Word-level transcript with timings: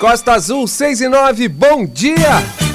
Costa 0.00 0.34
Azul 0.34 0.68
6 0.68 1.00
e 1.00 1.08
9, 1.08 1.48
bom 1.48 1.84
dia! 1.84 2.67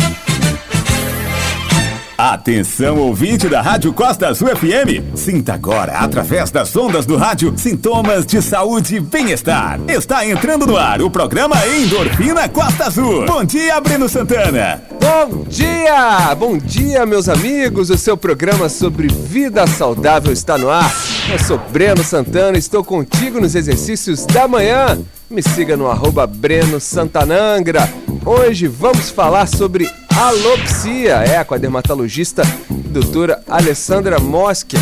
Atenção, 2.31 2.99
ouvinte 2.99 3.49
da 3.49 3.61
Rádio 3.61 3.91
Costa 3.91 4.29
Azul 4.29 4.47
FM. 4.47 5.13
Sinta 5.13 5.55
agora, 5.55 5.91
através 5.91 6.49
das 6.51 6.73
ondas 6.73 7.05
do 7.05 7.17
rádio, 7.17 7.53
sintomas 7.57 8.26
de 8.26 8.42
saúde 8.42 8.96
e 8.96 8.99
bem-estar. 9.01 9.78
Está 9.89 10.25
entrando 10.25 10.65
no 10.65 10.78
ar 10.78 11.01
o 11.01 11.12
programa 11.12 11.57
Endorfina 11.67 12.47
Costa 12.47 12.86
Azul. 12.86 13.26
Bom 13.26 13.44
dia, 13.44 13.78
Breno 13.81 14.08
Santana. 14.08 14.81
Bom 15.01 15.44
dia! 15.49 16.34
Bom 16.36 16.58
dia, 16.58 17.05
meus 17.05 17.28
amigos. 17.28 17.90
O 17.90 17.98
seu 17.98 18.16
programa 18.16 18.70
sobre 18.70 19.10
vida 19.10 19.68
saudável 19.68 20.32
está 20.32 20.58
no 20.58 20.70
ar. 20.70 20.96
Eu 21.30 21.40
sou 21.40 21.58
Breno 21.74 22.05
Santana, 22.05 22.58
estou 22.58 22.86
contigo 22.86 23.42
nos 23.42 23.54
exercícios 23.54 24.26
da 24.26 24.48
manhã. 24.48 24.98
Me 25.30 25.42
siga 25.42 25.76
no 25.76 25.90
arroba 25.90 26.26
Breno 26.26 26.80
Santanangra. 26.80 27.90
Hoje 28.26 28.68
vamos 28.68 29.10
falar 29.10 29.45
sobre 29.48 29.86
alopsia, 30.16 31.16
é, 31.18 31.44
com 31.44 31.55
a 31.55 31.58
dermatologista 31.58 32.44
doutora 32.70 33.44
Alessandra 33.49 34.18
Mosker. 34.18 34.80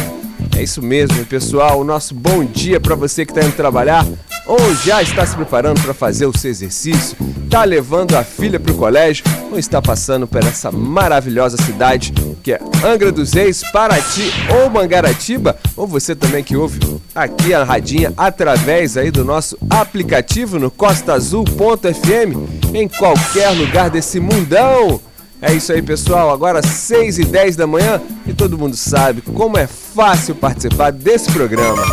É 0.55 0.61
isso 0.61 0.79
mesmo, 0.79 1.25
pessoal. 1.25 1.79
O 1.79 1.83
nosso 1.83 2.13
bom 2.13 2.45
dia 2.45 2.79
para 2.79 2.93
você 2.93 3.25
que 3.25 3.31
está 3.31 3.43
indo 3.43 3.55
trabalhar 3.55 4.05
ou 4.45 4.75
já 4.75 5.01
está 5.01 5.25
se 5.25 5.35
preparando 5.35 5.81
para 5.81 5.93
fazer 5.93 6.27
o 6.27 6.37
seu 6.37 6.51
exercício, 6.51 7.17
está 7.51 7.65
levando 7.65 8.15
a 8.15 8.23
filha 8.23 8.57
para 8.57 8.71
o 8.71 8.77
colégio 8.77 9.25
ou 9.51 9.59
está 9.59 9.81
passando 9.81 10.25
por 10.25 10.41
essa 10.41 10.71
maravilhosa 10.71 11.57
cidade 11.57 12.13
que 12.41 12.53
é 12.53 12.59
Angra 12.81 13.11
dos 13.11 13.33
Reis, 13.33 13.61
Paraty 13.73 14.31
ou 14.55 14.69
Mangaratiba, 14.69 15.57
ou 15.75 15.85
você 15.85 16.15
também 16.15 16.45
que 16.45 16.55
ouve 16.55 16.79
aqui 17.13 17.53
a 17.53 17.65
radinha 17.65 18.13
através 18.15 18.95
aí 18.95 19.11
do 19.11 19.25
nosso 19.25 19.57
aplicativo 19.69 20.57
no 20.57 20.71
costaazul.fm 20.71 22.73
em 22.73 22.87
qualquer 22.87 23.49
lugar 23.49 23.89
desse 23.89 24.21
mundão. 24.21 25.01
É 25.41 25.51
isso 25.51 25.73
aí, 25.73 25.81
pessoal. 25.81 26.29
Agora 26.29 26.65
6 26.65 27.19
e 27.19 27.25
10 27.25 27.57
da 27.57 27.67
manhã 27.67 28.01
e 28.25 28.33
todo 28.33 28.57
mundo 28.57 28.77
sabe 28.77 29.21
como 29.21 29.57
é 29.57 29.67
fácil 29.67 30.35
participar 30.35 30.93
desse 30.93 31.29
programa. 31.29 31.83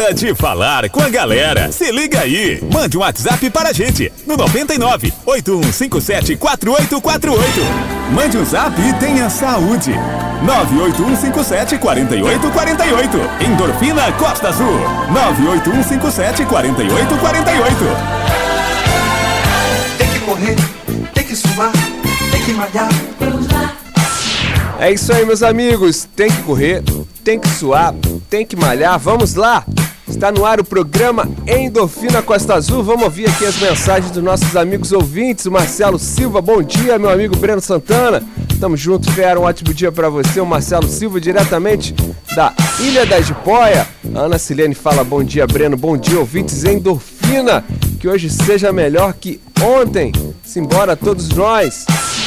Hora 0.00 0.14
de 0.14 0.34
falar 0.34 0.88
com 0.88 1.02
a 1.02 1.08
galera. 1.10 1.70
Se 1.70 1.92
liga 1.92 2.20
aí. 2.20 2.58
Mande 2.72 2.96
um 2.96 3.00
WhatsApp 3.00 3.50
para 3.50 3.68
a 3.68 3.72
gente 3.72 4.10
no 4.26 4.34
99 4.36 5.12
8157 5.26 6.36
4848. 6.36 8.12
Mande 8.12 8.38
um 8.38 8.44
zap 8.44 8.74
e 8.80 8.92
tenha 8.94 9.28
saúde. 9.28 9.92
98157 10.42 11.76
4848. 11.78 13.44
Endorfina 13.44 14.10
Costa 14.12 14.48
Azul. 14.48 14.80
98157 15.12 16.46
4848. 16.46 17.76
Tem 19.98 20.08
que 20.08 20.18
correr, 20.20 20.56
tem 21.12 21.24
que 21.24 21.36
suar, 21.36 21.72
tem 22.30 22.42
que 22.42 22.52
malhar. 22.52 22.88
É 24.78 24.90
isso 24.90 25.12
aí, 25.12 25.26
meus 25.26 25.42
amigos. 25.42 26.08
Tem 26.16 26.30
que 26.30 26.42
correr, 26.42 26.82
tem 27.22 27.38
que 27.38 27.48
suar, 27.48 27.94
tem 28.30 28.46
que 28.46 28.56
malhar. 28.56 28.98
Vamos 28.98 29.34
lá! 29.34 29.62
Está 30.10 30.30
no 30.30 30.44
ar 30.44 30.60
o 30.60 30.64
programa 30.64 31.26
Endorfina 31.46 32.20
Costa 32.20 32.54
Azul. 32.54 32.82
Vamos 32.82 33.04
ouvir 33.04 33.26
aqui 33.26 33.46
as 33.46 33.56
mensagens 33.56 34.10
dos 34.10 34.22
nossos 34.22 34.54
amigos 34.54 34.92
ouvintes. 34.92 35.46
O 35.46 35.50
Marcelo 35.50 35.98
Silva, 35.98 36.42
bom 36.42 36.62
dia, 36.62 36.98
meu 36.98 37.08
amigo 37.08 37.36
Breno 37.36 37.60
Santana. 37.60 38.22
Tamo 38.60 38.76
junto, 38.76 39.10
Fera. 39.12 39.40
Um 39.40 39.44
ótimo 39.44 39.72
dia 39.72 39.90
para 39.90 40.10
você. 40.10 40.40
O 40.40 40.44
Marcelo 40.44 40.86
Silva, 40.88 41.18
diretamente 41.20 41.94
da 42.34 42.52
Ilha 42.80 43.06
da 43.06 43.20
Jipoia. 43.20 43.86
A 44.14 44.18
Ana 44.18 44.38
Silene 44.38 44.74
fala: 44.74 45.02
bom 45.02 45.24
dia, 45.24 45.46
Breno. 45.46 45.76
Bom 45.76 45.96
dia, 45.96 46.18
ouvintes 46.18 46.64
Endorfina. 46.64 47.64
Que 47.98 48.08
hoje 48.08 48.28
seja 48.28 48.72
melhor 48.72 49.14
que 49.14 49.40
ontem. 49.62 50.12
Simbora 50.42 50.96
todos 50.96 51.30
nós. 51.30 51.86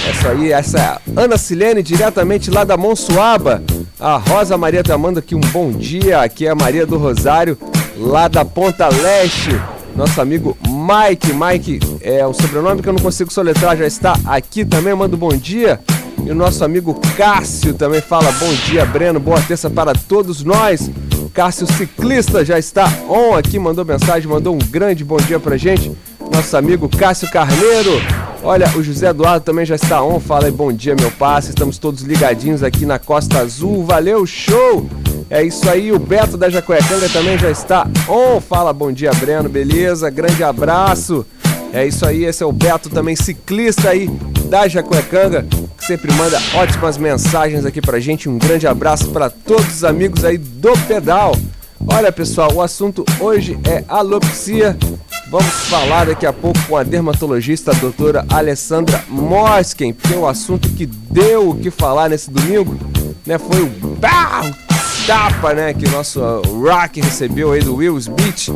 Essa 0.09 0.29
aí, 0.29 0.51
essa 0.51 0.79
é 0.79 0.81
a 0.81 0.99
Ana 1.15 1.37
Silene, 1.37 1.83
diretamente 1.83 2.49
lá 2.49 2.63
da 2.63 2.75
Monsuaba. 2.75 3.63
A 3.99 4.17
Rosa 4.17 4.57
Maria 4.57 4.83
tá 4.83 4.97
mandando 4.97 5.19
aqui 5.19 5.33
um 5.33 5.39
bom 5.39 5.71
dia. 5.71 6.21
Aqui 6.21 6.45
é 6.45 6.49
a 6.49 6.55
Maria 6.55 6.85
do 6.85 6.97
Rosário, 6.97 7.57
lá 7.97 8.27
da 8.27 8.43
Ponta 8.43 8.87
Leste. 8.87 9.49
Nosso 9.95 10.19
amigo 10.19 10.57
Mike. 10.67 11.33
Mike 11.33 11.79
é 12.01 12.25
o 12.25 12.33
sobrenome 12.33 12.81
que 12.81 12.89
eu 12.89 12.93
não 12.93 12.99
consigo 12.99 13.31
soletrar, 13.31 13.77
já 13.77 13.85
está 13.85 14.15
aqui 14.25 14.65
também. 14.65 14.95
Manda 14.95 15.15
um 15.15 15.19
bom 15.19 15.35
dia. 15.35 15.79
E 16.25 16.31
o 16.31 16.35
nosso 16.35 16.63
amigo 16.63 16.99
Cássio 17.17 17.73
também 17.73 18.01
fala 18.01 18.31
bom 18.33 18.53
dia, 18.65 18.85
Breno. 18.85 19.19
Boa 19.19 19.41
terça 19.41 19.69
para 19.69 19.93
todos 19.93 20.43
nós. 20.43 20.89
Cássio 21.33 21.67
Ciclista 21.67 22.45
já 22.45 22.59
está 22.59 22.85
on 23.09 23.35
aqui, 23.35 23.57
mandou 23.57 23.83
mensagem, 23.83 24.29
mandou 24.29 24.53
um 24.53 24.59
grande 24.59 25.03
bom 25.03 25.17
dia 25.17 25.39
pra 25.39 25.57
gente. 25.57 25.91
Nosso 26.31 26.55
amigo 26.55 26.87
Cássio 26.87 27.29
Carneiro. 27.29 27.91
Olha, 28.43 28.69
o 28.75 28.83
José 28.83 29.09
Eduardo 29.09 29.43
também 29.43 29.65
já 29.65 29.75
está 29.75 30.03
on. 30.03 30.19
Fala 30.19 30.45
aí, 30.45 30.51
bom 30.51 30.71
dia, 30.71 30.95
meu 30.95 31.11
passe. 31.11 31.49
Estamos 31.49 31.77
todos 31.77 32.01
ligadinhos 32.01 32.63
aqui 32.63 32.85
na 32.85 32.99
Costa 32.99 33.39
Azul. 33.39 33.83
Valeu, 33.85 34.25
show! 34.25 34.87
É 35.29 35.43
isso 35.43 35.69
aí, 35.69 35.91
o 35.91 35.99
Beto 35.99 36.37
da 36.37 36.49
Jacuecanga 36.49 37.09
também 37.09 37.37
já 37.37 37.49
está 37.49 37.87
on. 38.07 38.39
Fala, 38.39 38.71
bom 38.73 38.91
dia, 38.91 39.11
Breno, 39.11 39.49
beleza? 39.49 40.09
Grande 40.09 40.43
abraço. 40.43 41.25
É 41.71 41.87
isso 41.87 42.05
aí, 42.05 42.23
esse 42.23 42.43
é 42.43 42.45
o 42.45 42.51
Beto 42.51 42.89
também, 42.89 43.15
ciclista 43.15 43.89
aí 43.89 44.07
da 44.47 44.67
Jacuecanga, 44.67 45.43
que 45.77 45.85
sempre 45.85 46.13
manda 46.13 46.39
ótimas 46.53 46.97
mensagens 46.97 47.65
aqui 47.65 47.81
pra 47.81 47.99
gente. 47.99 48.29
Um 48.29 48.37
grande 48.37 48.67
abraço 48.67 49.09
para 49.09 49.29
todos 49.29 49.67
os 49.67 49.83
amigos 49.83 50.23
aí 50.23 50.37
do 50.37 50.73
pedal. 50.87 51.35
Olha, 51.87 52.11
pessoal, 52.11 52.53
o 52.53 52.61
assunto 52.61 53.03
hoje 53.19 53.57
é 53.67 53.83
alopsia. 53.87 54.77
Vamos 55.29 55.51
falar 55.67 56.05
daqui 56.05 56.27
a 56.27 56.31
pouco 56.31 56.59
com 56.67 56.77
a 56.77 56.83
dermatologista 56.83 57.71
a 57.71 57.73
doutora 57.73 58.23
Alessandra 58.29 59.03
Mosken, 59.09 59.93
porque 59.93 60.15
o 60.15 60.27
assunto 60.27 60.69
que 60.69 60.85
deu 60.85 61.49
o 61.49 61.55
que 61.55 61.71
falar 61.71 62.09
nesse 62.09 62.29
domingo 62.29 62.77
né, 63.25 63.39
foi 63.39 63.63
o 63.63 63.69
tapa 65.05 65.53
né, 65.53 65.73
que 65.73 65.85
o 65.85 65.91
nosso 65.91 66.21
Rock 66.21 67.01
recebeu 67.01 67.51
aí 67.51 67.61
do 67.61 67.75
Will 67.75 67.97
Smith 67.97 68.49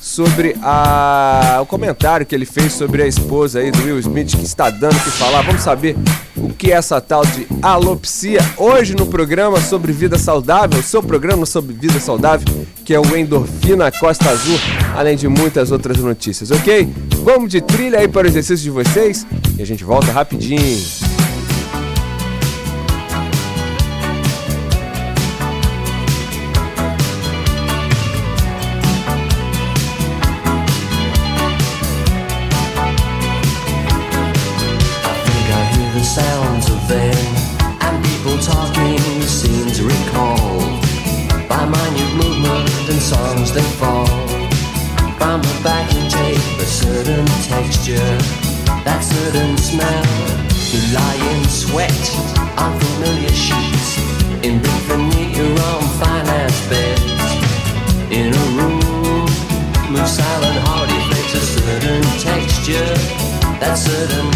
sobre 0.00 0.56
a, 0.60 1.58
o 1.62 1.66
comentário 1.66 2.26
que 2.26 2.34
ele 2.34 2.44
fez 2.44 2.72
sobre 2.72 3.02
a 3.02 3.06
esposa 3.06 3.60
aí 3.60 3.70
do 3.70 3.84
Will 3.84 3.98
Smith 4.00 4.36
que 4.36 4.44
está 4.44 4.70
dando 4.70 4.94
que 4.94 5.10
falar. 5.10 5.42
Vamos 5.42 5.62
saber 5.62 5.96
o 6.36 6.48
que 6.52 6.72
é 6.72 6.74
essa 6.74 7.00
tal 7.00 7.24
de 7.24 7.46
alopsia 7.62 8.40
hoje 8.56 8.96
no 8.96 9.06
programa 9.06 9.60
sobre 9.60 9.92
vida 9.92 10.18
saudável, 10.18 10.82
seu 10.82 11.02
programa 11.02 11.46
sobre 11.46 11.72
vida 11.72 12.00
saudável, 12.00 12.66
que 12.84 12.92
é 12.92 12.98
o 12.98 13.16
Endorfina 13.16 13.90
Costa 13.92 14.30
Azul, 14.30 14.58
além 14.96 15.16
de 15.16 15.28
muitas 15.28 15.70
outras 15.70 15.98
notícias, 15.98 16.50
ok? 16.50 16.88
Vamos 17.22 17.50
de 17.50 17.60
trilha 17.60 18.00
aí 18.00 18.08
para 18.08 18.26
o 18.26 18.30
exercício 18.30 18.64
de 18.64 18.70
vocês 18.70 19.24
e 19.56 19.62
a 19.62 19.66
gente 19.66 19.84
volta 19.84 20.10
rapidinho. 20.10 21.03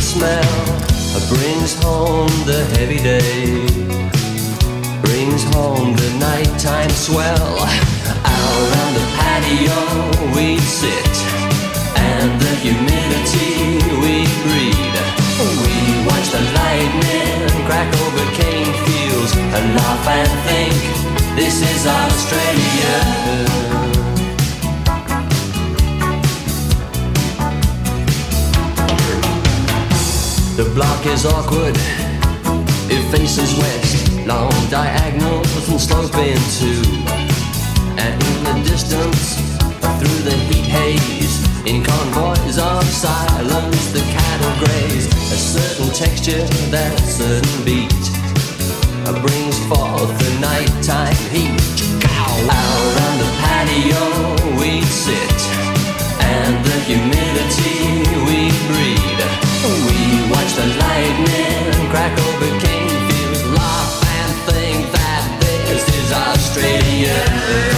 Smell 0.09 0.79
brings 1.29 1.75
home 1.85 2.33
the 2.47 2.65
heavy 2.77 2.97
day, 2.97 3.61
brings 5.05 5.45
home 5.53 5.93
the 5.95 6.11
nighttime 6.19 6.89
swell. 6.91 7.59
Out 8.25 8.71
on 8.83 8.91
the 8.97 9.07
patio 9.21 9.79
we'd 10.35 10.65
sit, 10.81 11.15
and 11.97 12.41
the 12.41 12.55
humidity 12.65 13.85
we'd 14.01 14.33
breathe. 14.49 14.99
We 15.63 15.77
watch 16.09 16.27
the 16.33 16.43
lightning 16.57 17.45
crack 17.69 17.93
over 18.05 18.25
cane 18.41 18.73
fields 18.87 19.33
and 19.37 19.65
laugh 19.77 20.09
and 20.09 20.33
think 20.49 20.77
this 21.37 21.61
is 21.61 21.87
Australia. 21.87 23.78
The 30.59 30.69
block 30.75 31.07
is 31.07 31.25
awkward, 31.25 31.77
it 32.91 33.03
faces 33.13 33.55
west, 33.63 34.27
long 34.27 34.51
diagonals 34.69 35.69
and 35.71 35.81
sloping 35.81 36.35
too. 36.59 36.83
And 37.95 38.19
in 38.19 38.39
the 38.43 38.59
distance, 38.67 39.39
through 40.03 40.21
the 40.27 40.35
heat 40.51 40.67
haze, 40.67 41.39
in 41.65 41.85
convoys 41.85 42.59
of 42.59 42.83
silence, 42.91 43.93
the 43.93 44.03
cattle 44.11 44.67
graze. 44.67 45.07
A 45.31 45.39
certain 45.39 45.95
texture, 45.95 46.43
that 46.75 46.99
certain 47.07 47.65
beat, 47.65 47.95
uh, 49.07 49.15
brings 49.23 49.57
forth 49.71 50.11
the 50.19 50.41
nighttime 50.43 51.23
heat. 51.31 51.55
Out 52.03 52.95
on 53.07 53.15
the 53.23 53.31
patio 53.47 54.59
we 54.59 54.83
sit, 54.83 55.39
and 56.19 56.67
the 56.67 56.79
humidity 56.83 58.03
we 58.27 58.51
breathe 58.67 59.18
Australia. 66.59 67.78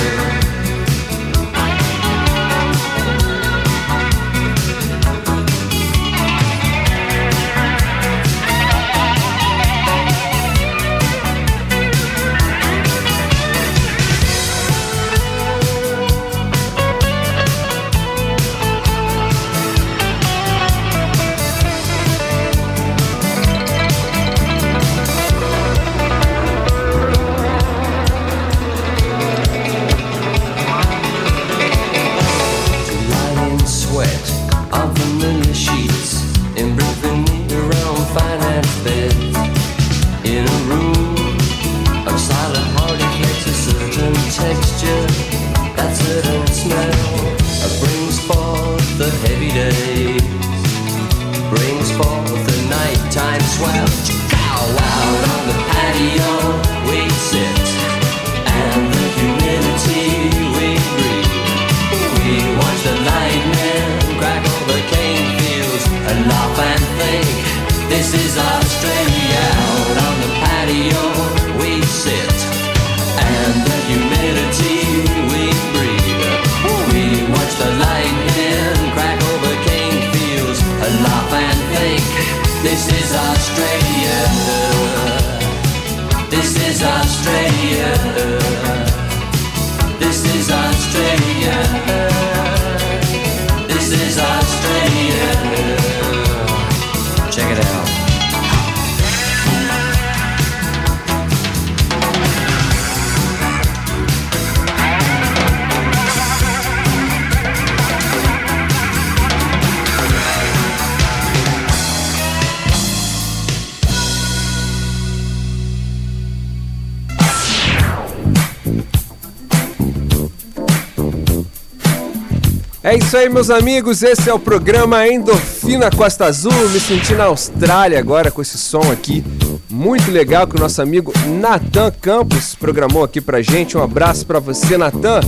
Isso 123.10 123.16
aí, 123.16 123.28
meus 123.28 123.50
amigos. 123.50 124.04
Esse 124.04 124.30
é 124.30 124.32
o 124.32 124.38
programa 124.38 125.04
Endorfina 125.04 125.90
Costa 125.90 126.26
Azul. 126.26 126.52
Me 126.68 126.78
senti 126.78 127.12
na 127.12 127.24
Austrália 127.24 127.98
agora 127.98 128.30
com 128.30 128.40
esse 128.40 128.56
som 128.56 128.82
aqui. 128.92 129.24
Muito 129.68 130.12
legal 130.12 130.46
que 130.46 130.54
o 130.54 130.60
nosso 130.60 130.80
amigo 130.80 131.12
Natan 131.40 131.90
Campos 132.00 132.54
programou 132.54 133.02
aqui 133.02 133.20
pra 133.20 133.42
gente. 133.42 133.76
Um 133.76 133.82
abraço 133.82 134.24
para 134.24 134.38
você, 134.38 134.78
Natan. 134.78 135.22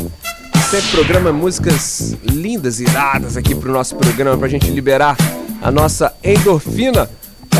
Sempre 0.70 0.90
programa 0.92 1.32
músicas 1.32 2.14
lindas, 2.22 2.78
iradas 2.78 3.36
aqui 3.36 3.52
pro 3.52 3.72
nosso 3.72 3.96
programa 3.96 4.38
pra 4.38 4.46
gente 4.46 4.70
liberar 4.70 5.16
a 5.60 5.68
nossa 5.72 6.14
endorfina. 6.22 7.10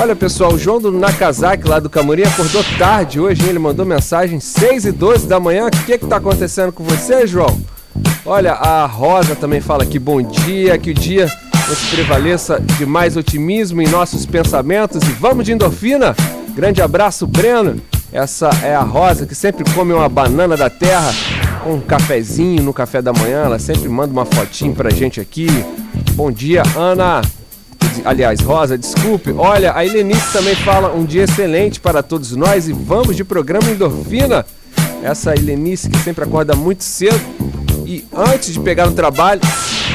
Olha 0.01 0.15
pessoal, 0.15 0.53
o 0.53 0.59
João 0.59 0.81
do 0.81 0.93
Nakazaki 0.93 1.67
lá 1.67 1.81
do 1.81 1.91
Camurim 1.91 2.23
acordou 2.23 2.63
tarde 2.79 3.19
hoje, 3.19 3.43
hein? 3.43 3.49
ele 3.49 3.59
mandou 3.59 3.85
mensagem 3.85 4.39
6 4.39 4.85
e 4.85 4.93
12 4.93 5.27
da 5.27 5.41
manhã. 5.41 5.67
O 5.67 5.71
que 5.85 5.99
que 5.99 6.07
tá 6.07 6.19
acontecendo 6.19 6.71
com 6.71 6.85
você, 6.85 7.27
João? 7.27 7.61
Olha, 8.25 8.53
a 8.53 8.87
Rosa 8.87 9.35
também 9.35 9.61
fala 9.61 9.83
aqui 9.83 9.99
bom 9.99 10.23
dia, 10.23 10.79
que 10.79 10.93
o 10.93 10.95
dia 10.95 11.27
nos 11.69 11.91
prevaleça 11.91 12.61
de 12.61 12.87
mais 12.87 13.17
otimismo 13.17 13.83
em 13.83 13.89
nossos 13.89 14.25
pensamentos 14.25 15.03
e 15.03 15.13
vamos 15.13 15.45
de 15.45 15.53
endorfina. 15.53 16.15
Grande 16.55 16.81
abraço, 16.81 17.27
Breno. 17.27 17.83
Essa 18.13 18.49
é 18.63 18.77
a 18.77 18.83
Rosa 18.83 19.27
que 19.27 19.35
sempre 19.35 19.65
come 19.75 19.93
uma 19.93 20.09
banana 20.09 20.57
da 20.57 20.71
terra 20.71 21.13
com 21.65 21.75
um 21.75 21.81
cafezinho 21.81 22.63
no 22.63 22.73
café 22.73 23.03
da 23.03 23.13
manhã. 23.13 23.43
Ela 23.45 23.59
sempre 23.59 23.89
manda 23.89 24.13
uma 24.13 24.25
fotinho 24.25 24.73
pra 24.73 24.89
gente 24.91 25.21
aqui. 25.21 25.49
Bom 26.13 26.31
dia, 26.31 26.63
Ana. 26.77 27.23
Aliás, 28.05 28.39
Rosa, 28.41 28.79
desculpe. 28.79 29.33
Olha, 29.37 29.77
a 29.77 29.85
Helenice 29.85 30.33
também 30.33 30.55
fala 30.55 30.95
um 30.95 31.05
dia 31.05 31.25
excelente 31.25 31.81
para 31.81 32.05
todos 32.05 32.37
nós 32.37 32.69
e 32.69 32.73
vamos 32.73 33.17
de 33.17 33.25
programa 33.25 33.69
Endorfina. 33.69 34.47
Essa 35.03 35.35
Helenice 35.35 35.91
que 35.91 35.99
sempre 35.99 36.23
acorda 36.23 36.55
muito 36.55 36.85
cedo 36.85 37.21
e 37.93 38.07
antes 38.17 38.55
de 38.55 38.61
pegar 38.61 38.87
no 38.87 38.95
trabalho, 38.95 39.39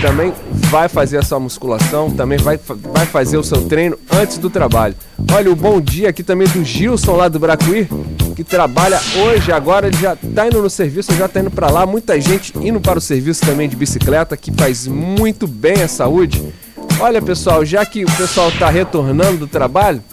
também 0.04 0.32
vai 0.70 0.88
fazer 0.88 1.18
a 1.18 1.24
sua 1.24 1.40
musculação, 1.40 2.12
também 2.12 2.38
vai, 2.38 2.60
vai 2.94 3.08
fazer 3.08 3.38
o 3.38 3.44
seu 3.44 3.64
treino 3.64 3.98
antes 4.12 4.38
do 4.38 4.52
trabalho. 4.52 4.94
Olha, 5.34 5.52
o 5.52 5.56
bom 5.56 5.82
dia 5.82 6.10
aqui 6.10 6.22
também 6.22 6.48
do 6.48 6.64
Gilson 6.64 7.16
lá 7.16 7.28
do 7.28 7.40
Bracuí, 7.40 7.88
que 8.36 8.44
trabalha 8.44 9.02
hoje, 9.24 9.52
agora 9.52 9.88
ele 9.88 9.98
já 9.98 10.16
tá 10.16 10.46
indo 10.46 10.62
no 10.62 10.70
serviço, 10.70 11.12
já 11.16 11.28
tá 11.28 11.40
indo 11.40 11.50
para 11.50 11.72
lá. 11.72 11.88
Muita 11.88 12.22
gente 12.22 12.54
indo 12.60 12.80
para 12.80 13.00
o 13.00 13.02
serviço 13.02 13.44
também 13.44 13.68
de 13.68 13.76
bicicleta, 13.76 14.38
que 14.38 14.52
faz 14.52 14.86
muito 14.86 15.48
bem 15.48 15.82
à 15.82 15.88
saúde. 15.88 16.54
Olha, 17.00 17.20
pessoal, 17.20 17.66
já 17.66 17.84
que 17.84 18.06
o 18.06 18.12
pessoal 18.12 18.52
tá 18.60 18.70
retornando 18.70 19.38
do 19.38 19.48
trabalho, 19.48 20.04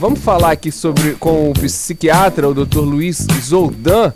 vamos 0.00 0.18
falar 0.18 0.50
aqui 0.50 0.72
sobre 0.72 1.12
com 1.12 1.50
o 1.50 1.54
psiquiatra, 1.54 2.48
o 2.48 2.54
Dr. 2.54 2.80
Luiz 2.80 3.24
Zoldan 3.40 4.12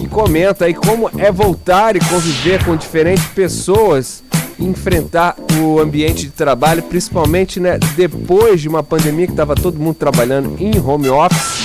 que 0.00 0.08
comenta 0.08 0.64
aí 0.64 0.72
como 0.72 1.10
é 1.18 1.30
voltar 1.30 1.94
e 1.94 2.00
conviver 2.00 2.64
com 2.64 2.74
diferentes 2.74 3.24
pessoas, 3.26 4.22
enfrentar 4.58 5.36
o 5.60 5.78
ambiente 5.78 6.22
de 6.24 6.30
trabalho, 6.30 6.82
principalmente 6.82 7.60
né, 7.60 7.78
depois 7.96 8.62
de 8.62 8.68
uma 8.68 8.82
pandemia 8.82 9.26
que 9.26 9.32
estava 9.32 9.54
todo 9.54 9.78
mundo 9.78 9.96
trabalhando 9.96 10.56
em 10.58 10.78
home 10.80 11.10
office. 11.10 11.60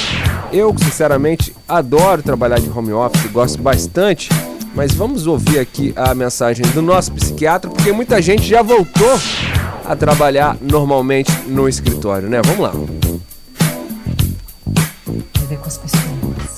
Eu, 0.51 0.75
sinceramente, 0.77 1.55
adoro 1.67 2.21
trabalhar 2.21 2.59
de 2.59 2.69
home 2.69 2.91
office, 2.91 3.25
gosto 3.31 3.61
bastante, 3.61 4.29
mas 4.75 4.93
vamos 4.93 5.27
ouvir 5.27 5.59
aqui 5.59 5.93
a 5.95 6.13
mensagem 6.13 6.65
do 6.67 6.81
nosso 6.81 7.13
psiquiatra, 7.13 7.69
porque 7.69 7.91
muita 7.93 8.21
gente 8.21 8.43
já 8.43 8.61
voltou 8.61 9.17
a 9.85 9.95
trabalhar 9.95 10.57
normalmente 10.61 11.31
no 11.47 11.69
escritório, 11.69 12.27
né? 12.27 12.41
Vamos 12.43 12.59
lá. 12.59 12.73
Viver 15.39 15.57
com 15.57 15.67
as 15.67 15.77
pessoas 15.77 16.14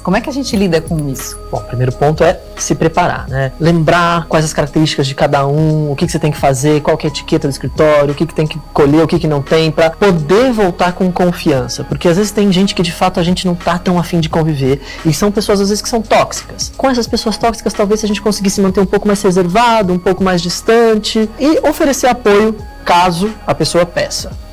como 0.08 0.16
é 0.16 0.22
que 0.22 0.30
a 0.30 0.34
gente 0.34 0.56
lida 0.56 0.80
com 0.80 1.10
isso? 1.10 1.38
Bom, 1.52 1.58
o 1.58 1.64
primeiro 1.64 1.92
ponto 1.92 2.24
é 2.24 2.40
se 2.56 2.74
preparar, 2.74 3.28
né? 3.28 3.52
Lembrar 3.60 4.26
quais 4.28 4.46
as 4.46 4.54
características 4.54 5.06
de 5.06 5.14
cada 5.14 5.46
um, 5.46 5.92
o 5.92 5.98
que, 5.98 6.06
que 6.06 6.12
você 6.14 6.18
tem 6.18 6.32
que 6.32 6.38
fazer, 6.38 6.80
qual 6.80 6.96
que 6.96 7.06
é 7.06 7.10
a 7.10 7.12
etiqueta 7.12 7.46
do 7.46 7.52
escritório, 7.52 8.14
o 8.14 8.16
que, 8.16 8.26
que 8.26 8.34
tem 8.34 8.48
que 8.48 8.58
colher, 8.72 9.04
o 9.04 9.08
que, 9.08 9.20
que 9.20 9.28
não 9.28 9.42
tem, 9.42 9.70
para 9.70 9.90
poder 9.90 10.54
voltar 10.54 10.94
com 10.94 11.12
confiança. 11.12 11.84
Porque 11.84 12.08
às 12.08 12.16
vezes 12.16 12.32
tem 12.32 12.50
gente 12.54 12.74
que 12.74 12.82
de 12.82 12.94
fato 12.94 13.20
a 13.20 13.24
gente 13.24 13.46
não 13.46 13.54
tá 13.54 13.78
tão 13.78 14.00
afim 14.00 14.22
de 14.22 14.30
conviver 14.30 14.82
e 15.06 15.14
são 15.14 15.30
pessoas 15.30 15.60
às 15.60 15.68
vezes 15.68 15.82
que 15.82 15.90
são 15.90 16.02
tóxicas. 16.02 16.72
Com 16.78 16.90
essas 16.90 17.06
pessoas 17.06 17.38
tóxicas, 17.38 17.74
talvez 17.74 18.02
a 18.02 18.08
gente 18.08 18.22
conseguisse 18.22 18.62
manter 18.62 18.80
um 18.80 18.86
pouco 18.86 19.06
mais 19.06 19.22
reservado, 19.22 19.92
um 19.92 20.00
pouco 20.00 20.24
mais 20.24 20.42
distante 20.42 21.30
e 21.38 21.60
oferecer 21.68 22.08
apoio 22.08 22.56
caso 22.86 23.30
a 23.46 23.54
pessoa 23.54 23.86
peça. 23.86 24.47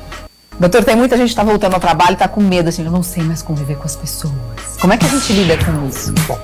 Doutor, 0.59 0.83
tem 0.85 0.95
muita 0.95 1.17
gente 1.17 1.27
que 1.27 1.33
está 1.33 1.43
voltando 1.43 1.73
ao 1.73 1.79
trabalho 1.79 2.11
e 2.11 2.13
está 2.13 2.27
com 2.27 2.41
medo, 2.41 2.69
assim, 2.69 2.85
eu 2.85 2.91
não 2.91 3.03
sei 3.03 3.23
mais 3.23 3.41
conviver 3.41 3.75
com 3.75 3.83
as 3.83 3.95
pessoas. 3.95 4.33
Como 4.79 4.93
é 4.93 4.97
que 4.97 5.05
a 5.05 5.09
gente 5.09 5.33
lida 5.33 5.57
com 5.57 5.87
isso? 5.87 6.13
Bom, 6.27 6.39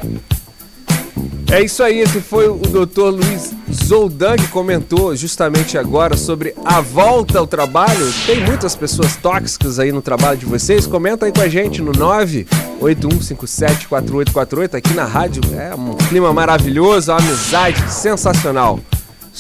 É 1.50 1.62
isso 1.62 1.84
aí, 1.84 2.00
esse 2.00 2.22
foi 2.22 2.48
o 2.48 2.56
Dr. 2.58 3.10
Luiz 3.10 3.52
Zoldan 3.72 4.36
que 4.38 4.48
comentou 4.48 5.16
justamente 5.16 5.78
agora 5.78 6.18
sobre 6.18 6.54
a 6.64 6.80
volta 6.82 7.40
ao 7.40 7.48
trabalho. 7.48 8.12
Tem 8.26 8.44
muitas 8.46 8.76
pessoas 8.76 9.16
tóxicas 9.16 9.80
aí 9.80 9.92
no 9.92 10.02
trabalho 10.02 10.38
de 10.38 10.46
vocês. 10.46 10.86
Comenta 10.88 11.26
aí 11.26 11.32
com 11.32 11.42
a 11.42 11.50
gente 11.50 11.82
no 11.82 11.92
981574848 11.92 14.76
aqui 14.76 14.94
na 14.94 15.06
rádio. 15.06 15.42
É 15.58 15.74
um 15.76 15.96
clima 16.10 16.32
maravilhoso, 16.34 17.12
uma 17.12 17.20
amizade 17.20 17.92
sensacional. 17.92 18.80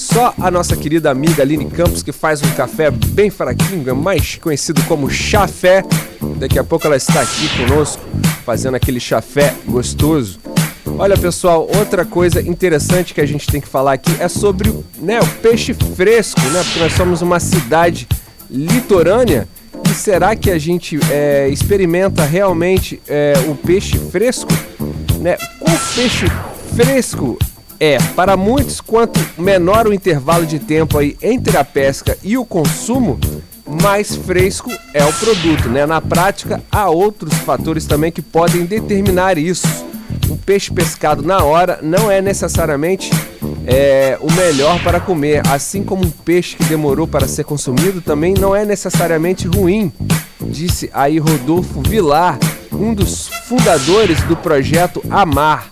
Só 0.01 0.33
a 0.41 0.49
nossa 0.49 0.75
querida 0.75 1.11
amiga 1.11 1.43
Aline 1.43 1.69
Campos 1.69 2.01
que 2.01 2.11
faz 2.11 2.41
um 2.41 2.49
café 2.55 2.89
bem 2.89 3.29
fraquinho, 3.29 3.87
é 3.87 3.93
mais 3.93 4.35
conhecido 4.41 4.81
como 4.85 5.07
chafé. 5.11 5.83
Daqui 6.37 6.57
a 6.57 6.63
pouco 6.63 6.87
ela 6.87 6.95
está 6.95 7.21
aqui 7.21 7.47
conosco 7.55 8.01
fazendo 8.43 8.73
aquele 8.73 8.99
chafé 8.99 9.53
gostoso. 9.67 10.39
Olha 10.97 11.15
pessoal, 11.15 11.69
outra 11.77 12.03
coisa 12.03 12.41
interessante 12.41 13.13
que 13.13 13.21
a 13.21 13.27
gente 13.27 13.45
tem 13.45 13.61
que 13.61 13.67
falar 13.67 13.93
aqui 13.93 14.11
é 14.19 14.27
sobre 14.27 14.73
né, 14.97 15.19
o 15.19 15.27
peixe 15.39 15.75
fresco, 15.95 16.41
né? 16.49 16.63
Porque 16.63 16.79
nós 16.79 16.93
somos 16.93 17.21
uma 17.21 17.39
cidade 17.39 18.07
litorânea 18.49 19.47
e 19.87 19.93
será 19.93 20.35
que 20.35 20.49
a 20.49 20.57
gente 20.57 20.99
é, 21.11 21.47
experimenta 21.47 22.25
realmente 22.25 22.99
é, 23.07 23.33
o 23.47 23.53
peixe 23.53 23.99
fresco? 23.99 24.51
Né? 25.19 25.37
Peixe 25.95 26.25
fresco 26.75 27.37
é? 27.81 27.97
Para 28.15 28.37
muitos, 28.37 28.79
quanto 28.79 29.19
menor 29.35 29.87
o 29.87 29.93
intervalo 29.93 30.45
de 30.45 30.59
tempo 30.59 30.99
aí 30.99 31.17
entre 31.19 31.57
a 31.57 31.63
pesca 31.65 32.15
e 32.23 32.37
o 32.37 32.45
consumo, 32.45 33.19
mais 33.81 34.15
fresco 34.15 34.71
é 34.93 35.03
o 35.03 35.11
produto, 35.11 35.67
né? 35.67 35.87
Na 35.87 35.99
prática, 35.99 36.61
há 36.71 36.87
outros 36.89 37.33
fatores 37.39 37.87
também 37.87 38.11
que 38.11 38.21
podem 38.21 38.65
determinar 38.65 39.35
isso 39.39 39.67
um 40.29 40.37
peixe 40.37 40.71
pescado 40.71 41.23
na 41.23 41.43
hora 41.43 41.79
não 41.81 42.09
é 42.09 42.21
necessariamente 42.21 43.09
é, 43.65 44.17
o 44.21 44.31
melhor 44.31 44.81
para 44.83 44.99
comer, 44.99 45.41
assim 45.47 45.83
como 45.83 46.05
um 46.05 46.09
peixe 46.09 46.55
que 46.55 46.63
demorou 46.65 47.07
para 47.07 47.27
ser 47.27 47.43
consumido 47.43 48.01
também 48.01 48.33
não 48.33 48.55
é 48.55 48.65
necessariamente 48.65 49.47
ruim, 49.47 49.91
disse 50.41 50.89
aí 50.93 51.17
Rodolfo 51.17 51.81
Vilar, 51.81 52.37
um 52.71 52.93
dos 52.93 53.27
fundadores 53.45 54.21
do 54.23 54.35
projeto 54.35 55.03
Amar, 55.09 55.71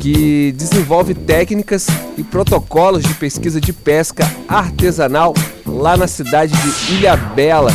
que 0.00 0.52
desenvolve 0.52 1.14
técnicas 1.14 1.86
e 2.16 2.22
protocolos 2.22 3.02
de 3.02 3.14
pesquisa 3.14 3.60
de 3.60 3.72
pesca 3.72 4.30
artesanal 4.48 5.34
lá 5.66 5.96
na 5.96 6.06
cidade 6.06 6.52
de 6.52 6.94
Ilha 6.94 7.16
Bela. 7.16 7.72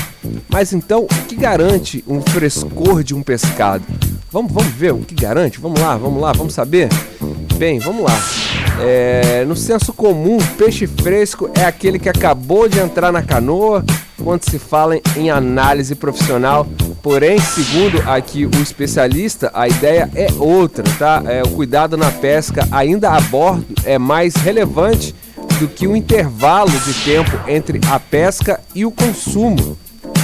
Mas 0.50 0.74
então, 0.74 1.03
o 1.03 1.25
que 1.27 1.36
garante 1.36 2.03
um 2.08 2.22
frescor 2.22 3.03
de 3.03 3.13
um 3.13 3.24
pescado? 3.24 3.84
Vamos, 4.31 4.51
vamos 4.51 4.72
ver 4.74 4.93
o 4.93 5.00
que 5.00 5.15
garante? 5.15 5.60
Vamos 5.60 5.79
lá, 5.79 5.98
vamos 5.98 6.22
lá, 6.22 6.31
vamos 6.31 6.53
saber? 6.53 6.89
Bem, 7.58 7.79
vamos 7.79 8.03
lá. 8.03 8.17
É, 8.79 9.46
no 9.46 9.55
senso 9.55 9.93
comum, 9.93 10.38
peixe 10.58 10.88
fresco 10.88 11.50
é 11.53 11.65
aquele 11.65 12.00
que 12.00 12.10
acabou 12.10 12.67
de 12.67 12.79
entrar 12.79 13.12
na 13.12 13.22
canoa 13.22 13.84
quando 14.24 14.43
se 14.43 14.58
fala 14.58 15.00
em 15.15 15.29
análise 15.29 15.96
profissional. 15.96 16.67
Porém, 17.01 17.39
segundo 17.39 18.00
aqui 18.08 18.46
o 18.46 18.62
especialista, 18.62 19.50
a 19.55 19.67
ideia 19.67 20.10
é 20.13 20.27
outra, 20.38 20.84
tá? 21.00 21.24
É, 21.25 21.41
o 21.41 21.50
cuidado 21.50 21.98
na 21.98 22.12
pesca 22.12 22.67
ainda 22.72 23.10
a 23.10 23.20
bordo 23.20 23.65
é 23.84 23.98
mais 23.98 24.36
relevante 24.36 25.15
do 25.60 25.67
que 25.67 25.88
o 25.88 25.96
intervalo 25.96 26.72
de 26.72 26.93
tempo 27.03 27.31
entre 27.48 27.81
a 27.89 28.00
pesca 28.00 28.60
e 28.75 28.86
o 28.86 28.91
consumo. 28.91 29.77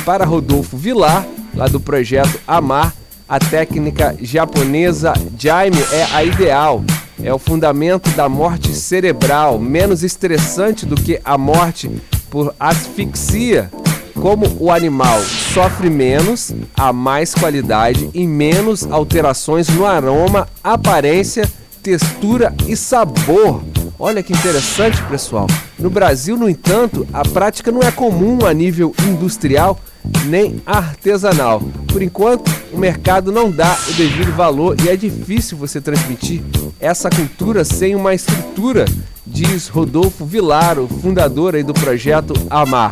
Para 0.06 0.24
Rodolfo 0.24 0.78
Vilar, 0.78 1.26
lá 1.56 1.68
do 1.68 1.80
projeto 1.80 2.40
Amar, 2.48 2.94
a 3.28 3.40
técnica 3.40 4.16
japonesa 4.22 5.14
Jaime 5.38 5.82
é 5.92 6.04
a 6.14 6.24
ideal. 6.24 6.84
É 7.22 7.34
o 7.34 7.40
fundamento 7.40 8.10
da 8.12 8.30
morte 8.30 8.74
cerebral, 8.76 9.58
menos 9.58 10.04
estressante 10.04 10.86
do 10.86 10.96
que 10.96 11.20
a 11.26 11.38
morte 11.38 11.90
por 12.30 12.54
asfixia. 12.60 13.72
Como 14.22 14.58
o 14.60 14.72
animal 14.72 15.22
sofre 15.22 15.90
menos, 15.90 16.52
há 16.76 16.92
mais 16.92 17.36
qualidade 17.36 18.10
e 18.14 18.26
menos 18.26 18.86
alterações 18.92 19.68
no 19.70 19.86
aroma, 19.86 20.48
aparência, 20.64 21.50
textura 21.84 22.54
e 22.68 22.76
sabor. 22.76 23.64
Olha 24.00 24.22
que 24.22 24.34
interessante, 24.34 25.02
pessoal. 25.04 25.48
No 25.80 25.90
Brasil, 25.90 26.36
no 26.36 26.50
entanto, 26.50 27.08
a 27.14 27.24
prática 27.24 27.72
não 27.72 27.82
é 27.82 27.92
comum 27.92 28.46
a 28.46 28.54
nível 28.54 28.94
industrial 29.08 29.80
nem 30.26 30.62
artesanal. 30.66 31.62
Por 31.88 32.02
enquanto, 32.02 32.52
o 32.74 32.78
mercado 32.78 33.32
não 33.32 33.52
dá 33.52 33.78
o 33.90 33.94
devido 33.94 34.36
valor 34.36 34.76
e 34.84 34.90
é 34.90 34.96
difícil 34.96 35.58
você 35.58 35.80
transmitir 35.80 36.42
essa 36.80 37.10
cultura 37.10 37.64
sem 37.64 37.96
uma 37.96 38.14
estrutura, 38.14 38.86
diz 39.26 39.68
Rodolfo 39.68 40.26
Vilar, 40.26 40.80
o 40.80 40.88
fundador 40.88 41.62
do 41.64 41.74
projeto 41.74 42.34
Amar. 42.50 42.92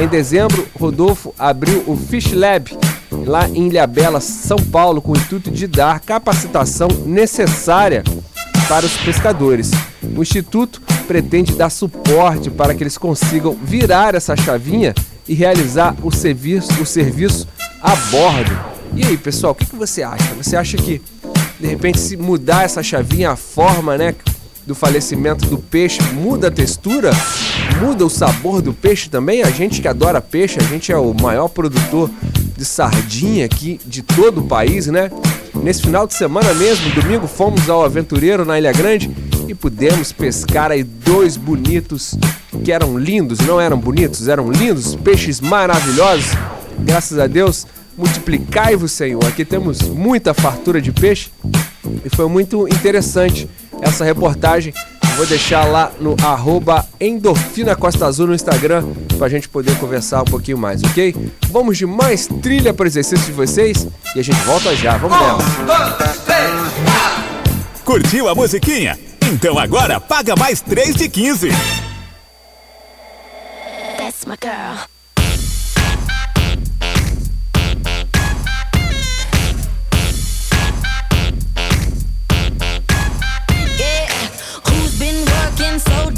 Em 0.00 0.06
dezembro, 0.06 0.64
Rodolfo 0.78 1.34
abriu 1.36 1.82
o 1.84 1.96
Fish 1.96 2.32
Lab 2.32 2.70
lá 3.10 3.48
em 3.48 3.66
Ilhabela, 3.66 4.20
São 4.20 4.56
Paulo, 4.56 5.02
com 5.02 5.10
o 5.10 5.16
intuito 5.16 5.50
de 5.50 5.66
dar 5.66 5.98
capacitação 5.98 6.86
necessária 7.04 8.04
para 8.68 8.86
os 8.86 8.96
pescadores. 8.98 9.72
O 10.16 10.22
instituto 10.22 10.80
pretende 11.08 11.56
dar 11.56 11.68
suporte 11.68 12.48
para 12.48 12.76
que 12.76 12.82
eles 12.84 12.96
consigam 12.96 13.58
virar 13.60 14.14
essa 14.14 14.36
chavinha 14.36 14.94
e 15.26 15.34
realizar 15.34 15.96
o 16.00 16.12
serviço, 16.12 16.80
o 16.80 16.86
serviço 16.86 17.48
a 17.82 17.96
bordo. 17.96 18.56
E 18.94 19.04
aí, 19.04 19.16
pessoal, 19.16 19.52
o 19.52 19.54
que, 19.56 19.74
você 19.74 20.04
acha? 20.04 20.32
Você 20.34 20.56
acha 20.56 20.76
que 20.76 21.02
de 21.58 21.66
repente 21.66 21.98
se 21.98 22.16
mudar 22.16 22.64
essa 22.64 22.84
chavinha, 22.84 23.32
a 23.32 23.36
forma, 23.36 23.98
né, 23.98 24.14
do 24.68 24.74
falecimento 24.74 25.46
do 25.46 25.56
peixe 25.56 25.98
muda 26.12 26.48
a 26.48 26.50
textura, 26.50 27.10
muda 27.80 28.04
o 28.04 28.10
sabor 28.10 28.60
do 28.60 28.74
peixe 28.74 29.08
também? 29.08 29.42
A 29.42 29.50
gente 29.50 29.80
que 29.80 29.88
adora 29.88 30.20
peixe, 30.20 30.58
a 30.60 30.62
gente 30.62 30.92
é 30.92 30.96
o 30.98 31.14
maior 31.14 31.48
produtor 31.48 32.10
de 32.54 32.66
sardinha 32.66 33.46
aqui 33.46 33.80
de 33.86 34.02
todo 34.02 34.42
o 34.42 34.46
país, 34.46 34.86
né? 34.86 35.10
Nesse 35.54 35.80
final 35.80 36.06
de 36.06 36.12
semana 36.12 36.52
mesmo, 36.52 36.90
domingo, 36.90 37.26
fomos 37.26 37.70
ao 37.70 37.82
Aventureiro 37.82 38.44
na 38.44 38.58
Ilha 38.58 38.70
Grande 38.70 39.10
e 39.48 39.54
pudemos 39.54 40.12
pescar 40.12 40.70
aí 40.70 40.84
dois 40.84 41.38
bonitos 41.38 42.14
que 42.62 42.70
eram 42.70 42.98
lindos, 42.98 43.38
não 43.38 43.58
eram 43.58 43.78
bonitos, 43.78 44.28
eram 44.28 44.52
lindos, 44.52 44.94
peixes 44.96 45.40
maravilhosos. 45.40 46.32
Graças 46.80 47.18
a 47.18 47.26
Deus, 47.26 47.66
multiplicai-vos, 47.96 48.92
Senhor. 48.92 49.24
Aqui 49.24 49.46
temos 49.46 49.80
muita 49.80 50.34
fartura 50.34 50.78
de 50.78 50.92
peixe 50.92 51.30
e 52.04 52.14
foi 52.14 52.28
muito 52.28 52.68
interessante 52.68 53.48
essa 53.82 54.04
reportagem. 54.04 54.72
Vou 55.16 55.26
deixar 55.26 55.64
lá 55.64 55.90
no 56.00 56.14
arroba 56.22 56.86
Endorfina 57.00 57.74
Costa 57.74 58.06
Azul 58.06 58.28
no 58.28 58.34
Instagram 58.34 58.84
pra 59.18 59.28
gente 59.28 59.48
poder 59.48 59.76
conversar 59.78 60.22
um 60.22 60.26
pouquinho 60.26 60.56
mais, 60.56 60.82
ok? 60.84 61.32
Vamos 61.50 61.76
de 61.76 61.86
mais 61.86 62.28
trilha 62.40 62.72
para 62.72 62.86
exercício 62.86 63.26
de 63.26 63.32
vocês 63.32 63.86
e 64.14 64.20
a 64.20 64.22
gente 64.22 64.38
volta 64.42 64.76
já. 64.76 64.96
Vamos 64.96 65.18
nela. 65.18 65.38
Curtiu 67.84 68.28
a 68.28 68.34
musiquinha? 68.34 68.98
Então 69.32 69.58
agora 69.58 69.98
paga 69.98 70.36
mais 70.36 70.60
3 70.60 70.94
de 70.94 71.08
15. 71.08 71.48
That's 73.98 74.24
my 74.24 74.36
girl. 74.40 74.97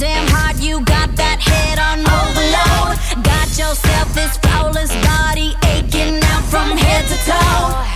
Damn 0.00 0.26
hard? 0.28 0.59
You 0.59 0.80
got 0.85 1.14
that 1.16 1.38
head 1.38 1.78
on 1.78 2.00
overload. 2.00 2.97
Got 3.23 3.49
yourself 3.52 4.09
this 4.14 4.38
flawless 4.38 4.90
body 5.04 5.52
aching 5.76 6.25
out 6.25 6.45
from 6.49 6.76
head 6.78 7.04
to 7.07 7.16
toe. 7.28 7.89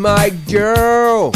My 0.00 0.32
girl. 0.48 1.30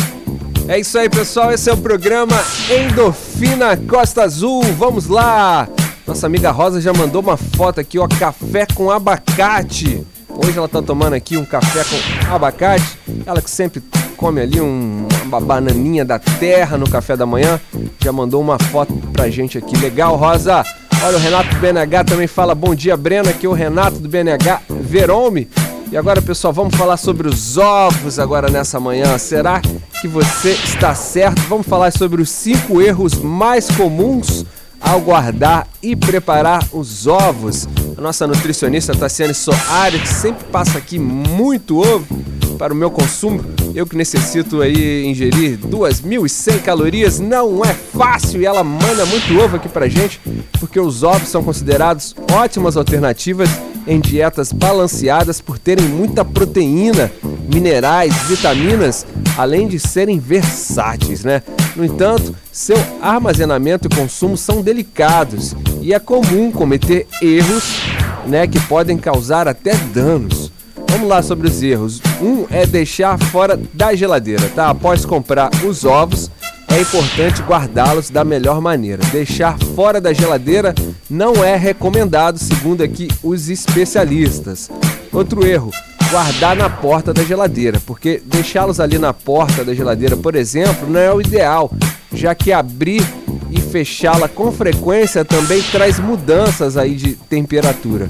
É 0.67 0.81
isso 0.81 0.99
aí, 0.99 1.09
pessoal. 1.11 1.53
Esse 1.53 1.69
é 1.69 1.73
o 1.73 1.77
programa 1.77 2.43
Endorfina 2.71 3.77
Costa 3.77 4.23
Azul. 4.23 4.63
Vamos 4.79 5.07
lá. 5.07 5.69
Nossa 6.07 6.27
amiga 6.27 6.51
Rosa 6.51 6.81
já 6.81 6.93
mandou 6.93 7.21
uma 7.21 7.37
foto 7.37 7.81
aqui, 7.81 7.99
ó, 7.99 8.09
café 8.09 8.67
com 8.75 8.91
abacate. 8.91 10.03
Hoje 10.29 10.57
ela 10.57 10.69
tá 10.69 10.81
tomando 10.83 11.13
aqui 11.13 11.37
um 11.37 11.45
café 11.45 11.85
com 11.85 12.35
abacate. 12.35 12.99
Ela 13.27 13.43
que 13.43 13.51
sempre 13.51 13.83
come 14.17 14.41
ali 14.41 14.61
um- 14.61 15.07
uma 15.25 15.41
bananinha 15.41 16.05
da 16.05 16.19
terra 16.19 16.77
no 16.79 16.89
café 16.89 17.17
da 17.17 17.27
manhã. 17.27 17.61
Já 18.03 18.13
mandou 18.13 18.41
uma 18.41 18.59
foto 18.59 18.93
pra 19.13 19.29
gente 19.29 19.59
aqui. 19.59 19.77
Legal, 19.77 20.17
Rosa. 20.17 20.65
Olha, 21.03 21.17
o 21.17 21.21
Renato 21.21 21.49
do 21.51 21.57
BNH 21.61 22.05
também 22.05 22.27
fala 22.27 22.55
bom 22.55 22.75
dia, 22.75 22.97
Brena. 22.97 23.31
Aqui 23.31 23.45
é 23.45 23.49
o 23.49 23.53
Renato 23.53 23.99
do 23.99 24.09
BNH 24.09 24.61
Verome. 24.69 25.49
E 25.95 25.97
agora, 25.97 26.21
pessoal, 26.21 26.53
vamos 26.53 26.75
falar 26.75 26.97
sobre 26.97 27.29
os 27.29 27.57
ovos 27.57 28.19
agora 28.19 28.51
nessa 28.51 28.81
manhã. 28.81 29.17
Será 29.17 29.61
que 29.61 30.09
você 30.09 30.51
está 30.51 30.93
certo? 30.93 31.41
Vamos 31.43 31.69
falar 31.69 31.93
sobre 31.93 32.21
os 32.21 32.31
cinco 32.31 32.83
erros 32.83 33.15
mais 33.15 33.71
comuns 33.71 34.45
ao 34.81 35.01
guardar 35.01 35.69
e 35.81 35.95
preparar 35.95 36.67
os 36.73 37.07
ovos. 37.07 37.69
A 37.97 38.01
nossa 38.01 38.27
nutricionista 38.27 38.93
Tassiane 38.93 39.33
Soares, 39.35 40.01
que 40.01 40.09
sempre 40.09 40.45
passa 40.47 40.79
aqui 40.79 40.99
muito 40.99 41.79
ovo 41.79 42.19
para 42.59 42.73
o 42.73 42.77
meu 42.77 42.91
consumo. 42.91 43.45
Eu 43.73 43.87
que 43.87 43.97
necessito 43.97 44.63
aí 44.63 45.07
ingerir 45.07 45.59
2.100 45.59 46.61
calorias, 46.63 47.21
não 47.21 47.65
é 47.65 47.73
fácil 47.73 48.43
e 48.43 48.47
ela 48.47 48.65
manda 48.65 49.07
muito 49.07 49.39
ovo 49.39 49.55
aqui 49.55 49.69
pra 49.69 49.89
gente, 49.89 50.21
porque 50.59 50.81
os 50.81 51.05
ovos 51.05 51.29
são 51.29 51.45
considerados 51.45 52.17
ótimas 52.33 52.77
alternativas 52.77 53.49
em 53.87 54.01
dietas 54.01 54.53
balanceadas 54.53 55.41
por 55.41 55.59
terem 55.59 55.87
muita 55.87 56.25
proteína, 56.25 57.11
minerais, 57.53 58.15
vitaminas, 58.29 59.07
além 59.37 59.69
de 59.69 59.79
serem 59.79 60.19
versáteis, 60.19 61.25
né? 61.25 61.43
No 61.77 61.85
entanto, 61.85 62.35
seu 62.53 62.77
armazenamento 63.03 63.89
e 63.89 63.95
consumo 63.95 64.37
são 64.37 64.63
delicados 64.63 65.55
e 65.83 65.93
é 65.93 65.99
comum 65.99 66.51
cometer 66.51 67.07
erros, 67.21 67.81
né, 68.27 68.47
que 68.47 68.61
podem 68.61 68.97
causar 68.97 69.49
até 69.49 69.75
danos. 69.93 70.53
Vamos 70.89 71.09
lá 71.09 71.23
sobre 71.23 71.49
os 71.49 71.63
erros. 71.63 72.01
Um 72.23 72.47
é 72.51 72.65
deixar 72.65 73.19
fora 73.19 73.61
da 73.75 73.95
geladeira, 73.95 74.49
tá? 74.55 74.71
Após 74.71 75.05
comprar 75.05 75.51
os 75.65 75.85
ovos, 75.85 76.31
é 76.69 76.81
importante 76.81 77.43
guardá-los 77.43 78.11
da 78.11 78.25
melhor 78.25 78.61
maneira. 78.61 79.03
Deixar 79.11 79.59
fora 79.75 80.01
da 80.01 80.13
geladeira 80.13 80.75
não 81.09 81.45
é 81.45 81.57
recomendado, 81.57 82.39
segundo 82.39 82.83
aqui 82.83 83.09
os 83.23 83.49
especialistas. 83.49 84.71
Outro 85.13 85.47
erro, 85.47 85.71
guardar 86.11 86.57
na 86.57 86.71
porta 86.71 87.13
da 87.13 87.23
geladeira, 87.23 87.81
porque 87.87 88.23
deixá-los 88.25 88.81
ali 88.81 88.99
na 88.99 89.13
porta 89.13 89.65
da 89.65 89.75
geladeira, 89.75 90.17
por 90.17 90.35
exemplo, 90.35 90.89
não 90.89 91.01
é 91.01 91.13
o 91.13 91.21
ideal, 91.21 91.71
já 92.13 92.35
que 92.35 92.53
abrir 92.53 93.05
e 93.51 93.61
fechá-la 93.61 94.29
com 94.29 94.51
frequência 94.51 95.25
também 95.25 95.63
traz 95.63 95.99
mudanças 95.99 96.77
aí 96.77 96.95
de 96.95 97.15
temperatura. 97.15 98.09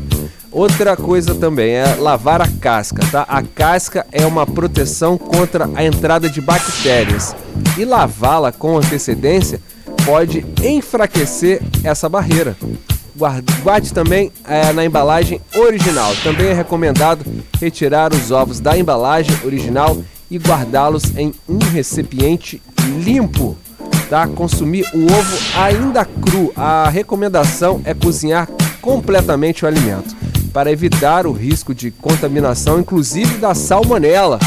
Outra 0.51 0.97
coisa 0.97 1.35
também 1.35 1.73
é 1.73 1.97
lavar 1.97 2.41
a 2.41 2.47
casca, 2.47 3.05
tá? 3.11 3.23
A 3.29 3.43
casca 3.43 4.07
é 4.13 4.25
uma 4.25 4.47
proteção 4.47 5.19
contra 5.19 5.69
a 5.75 5.85
entrada 5.85 6.31
de 6.31 6.41
bactérias 6.41 7.35
e 7.77 7.85
lavá-la 7.85 8.53
com 8.53 8.79
antecedência 8.79 9.61
pode 10.05 10.45
enfraquecer 10.63 11.63
essa 11.83 12.09
barreira. 12.09 12.57
Guarde, 13.63 13.93
também 13.93 14.33
eh, 14.47 14.73
na 14.73 14.85
embalagem 14.85 15.41
original. 15.55 16.13
Também 16.23 16.49
é 16.49 16.53
recomendado 16.53 17.25
retirar 17.61 18.13
os 18.13 18.31
ovos 18.31 18.59
da 18.59 18.77
embalagem 18.77 19.37
original 19.45 19.97
e 20.31 20.37
guardá-los 20.37 21.17
em 21.17 21.33
um 21.49 21.59
recipiente 21.59 22.61
limpo. 23.05 23.57
Tá? 24.11 24.27
Consumir 24.27 24.85
o 24.93 25.05
ovo 25.05 25.39
ainda 25.57 26.05
cru. 26.05 26.53
A 26.57 26.89
recomendação 26.89 27.81
é 27.85 27.95
cozinhar 27.95 28.49
completamente 28.81 29.65
o 29.65 29.69
alimento 29.69 30.15
para 30.53 30.71
evitar 30.71 31.27
o 31.27 31.33
risco 31.33 31.75
de 31.75 31.91
contaminação, 31.91 32.79
inclusive 32.79 33.39
da 33.39 33.55
salmonela. 33.55 34.39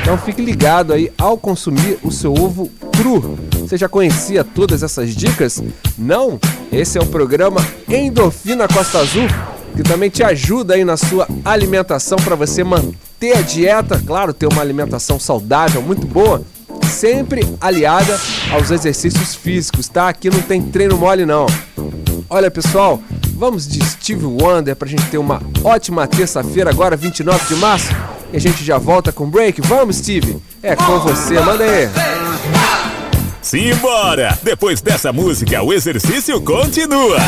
Então 0.00 0.18
fique 0.18 0.42
ligado 0.42 0.92
aí 0.92 1.12
ao 1.16 1.38
consumir 1.38 1.98
o 2.02 2.10
seu 2.10 2.32
ovo 2.32 2.70
cru. 2.96 3.38
Você 3.68 3.76
já 3.76 3.86
conhecia 3.86 4.42
todas 4.42 4.82
essas 4.82 5.14
dicas? 5.14 5.62
Não? 5.98 6.40
Esse 6.72 6.96
é 6.96 7.02
o 7.02 7.06
programa 7.06 7.60
Endorfina 7.86 8.66
Costa 8.66 9.00
Azul, 9.00 9.28
que 9.76 9.82
também 9.82 10.08
te 10.08 10.22
ajuda 10.22 10.72
aí 10.72 10.86
na 10.86 10.96
sua 10.96 11.28
alimentação 11.44 12.16
para 12.16 12.34
você 12.34 12.64
manter 12.64 13.36
a 13.36 13.42
dieta, 13.42 14.02
claro, 14.06 14.32
ter 14.32 14.46
uma 14.46 14.62
alimentação 14.62 15.20
saudável, 15.20 15.82
muito 15.82 16.06
boa, 16.06 16.40
sempre 16.88 17.46
aliada 17.60 18.18
aos 18.50 18.70
exercícios 18.70 19.34
físicos, 19.34 19.86
tá? 19.86 20.08
Aqui 20.08 20.30
não 20.30 20.40
tem 20.40 20.62
treino 20.62 20.96
mole 20.96 21.26
não. 21.26 21.44
Olha, 22.30 22.50
pessoal, 22.50 23.02
vamos 23.34 23.68
de 23.68 23.84
Steve 23.84 24.24
Wonder 24.24 24.76
pra 24.76 24.88
gente 24.88 25.04
ter 25.10 25.18
uma 25.18 25.42
ótima 25.62 26.06
terça-feira 26.06 26.70
agora, 26.70 26.96
29 26.96 27.54
de 27.54 27.60
março. 27.60 27.94
E 28.32 28.36
a 28.38 28.40
gente 28.40 28.64
já 28.64 28.78
volta 28.78 29.12
com 29.12 29.28
break. 29.28 29.60
Vamos, 29.60 29.96
Steve? 29.96 30.38
É 30.62 30.74
com 30.74 30.98
você, 31.00 31.38
manda 31.40 31.64
aí. 31.64 32.27
Simbora! 33.40 34.38
Depois 34.42 34.80
dessa 34.80 35.12
música, 35.12 35.62
o 35.62 35.72
exercício 35.72 36.40
continua. 36.40 37.18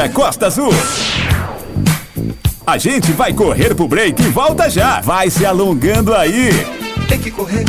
Endorfina 0.00 0.08
Costa 0.08 0.46
Azul. 0.46 0.72
A 2.66 2.78
gente 2.78 3.12
vai 3.12 3.34
correr 3.34 3.74
pro 3.74 3.86
break 3.86 4.22
e 4.22 4.28
volta 4.28 4.70
já. 4.70 5.00
Vai 5.00 5.28
se 5.28 5.44
alongando 5.44 6.14
aí. 6.14 6.50
Tem 7.08 7.18
que 7.18 7.30
correr, 7.30 7.64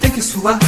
tem 0.00 0.10
que 0.10 0.22
suar, 0.22 0.58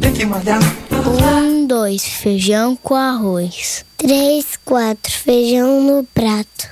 tem 0.00 0.12
que 0.12 0.24
malhar. 0.24 0.60
Um, 0.92 1.66
dois, 1.66 2.04
feijão 2.04 2.76
com 2.76 2.94
arroz. 2.94 3.84
Três, 3.96 4.58
quatro, 4.64 5.12
feijão 5.12 5.82
no 5.82 6.04
prato. 6.04 6.71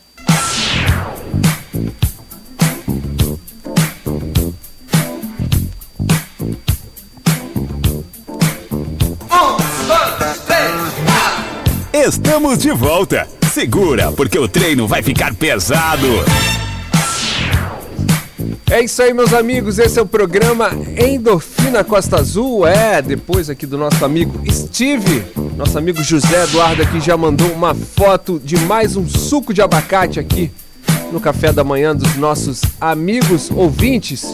Estamos 12.03 12.57
de 12.57 12.71
volta. 12.71 13.27
Segura, 13.53 14.11
porque 14.11 14.39
o 14.39 14.47
treino 14.47 14.87
vai 14.87 15.03
ficar 15.03 15.35
pesado. 15.35 16.07
É 18.71 18.81
isso 18.81 19.03
aí, 19.03 19.13
meus 19.13 19.31
amigos. 19.35 19.77
Esse 19.77 19.99
é 19.99 20.01
o 20.01 20.05
programa 20.07 20.71
Endorfina 20.97 21.83
Costa 21.83 22.17
Azul. 22.17 22.65
É, 22.65 23.03
depois 23.03 23.51
aqui 23.51 23.67
do 23.67 23.77
nosso 23.77 24.03
amigo 24.03 24.41
Steve, 24.51 25.23
nosso 25.55 25.77
amigo 25.77 26.01
José 26.01 26.45
Eduardo 26.45 26.81
aqui 26.81 26.99
já 26.99 27.15
mandou 27.15 27.51
uma 27.51 27.75
foto 27.75 28.41
de 28.43 28.57
mais 28.57 28.95
um 28.95 29.07
suco 29.07 29.53
de 29.53 29.61
abacate 29.61 30.19
aqui 30.19 30.49
no 31.11 31.19
café 31.19 31.53
da 31.53 31.63
manhã 31.63 31.95
dos 31.95 32.15
nossos 32.15 32.61
amigos 32.79 33.51
ouvintes. 33.51 34.33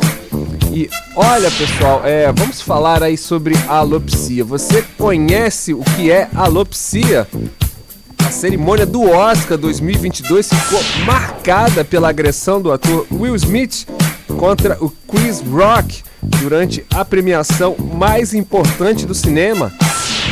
E 0.71 0.89
olha, 1.15 1.49
pessoal, 1.49 2.01
é, 2.05 2.31
vamos 2.31 2.61
falar 2.61 3.01
aí 3.01 3.17
sobre 3.17 3.55
alopsia. 3.67 4.43
Você 4.43 4.83
conhece 4.97 5.73
o 5.73 5.81
que 5.95 6.11
é 6.11 6.29
alopsia? 6.35 7.27
A 8.25 8.29
cerimônia 8.29 8.85
do 8.85 9.09
Oscar 9.09 9.57
2022 9.57 10.49
ficou 10.49 10.79
marcada 11.05 11.85
pela 11.85 12.09
agressão 12.09 12.61
do 12.61 12.71
ator 12.71 13.07
Will 13.11 13.35
Smith 13.35 13.87
contra 14.37 14.77
o 14.83 14.89
Chris 14.89 15.41
Rock 15.41 16.03
durante 16.41 16.85
a 16.93 17.05
premiação 17.05 17.75
mais 17.77 18.33
importante 18.33 19.05
do 19.05 19.15
cinema. 19.15 19.71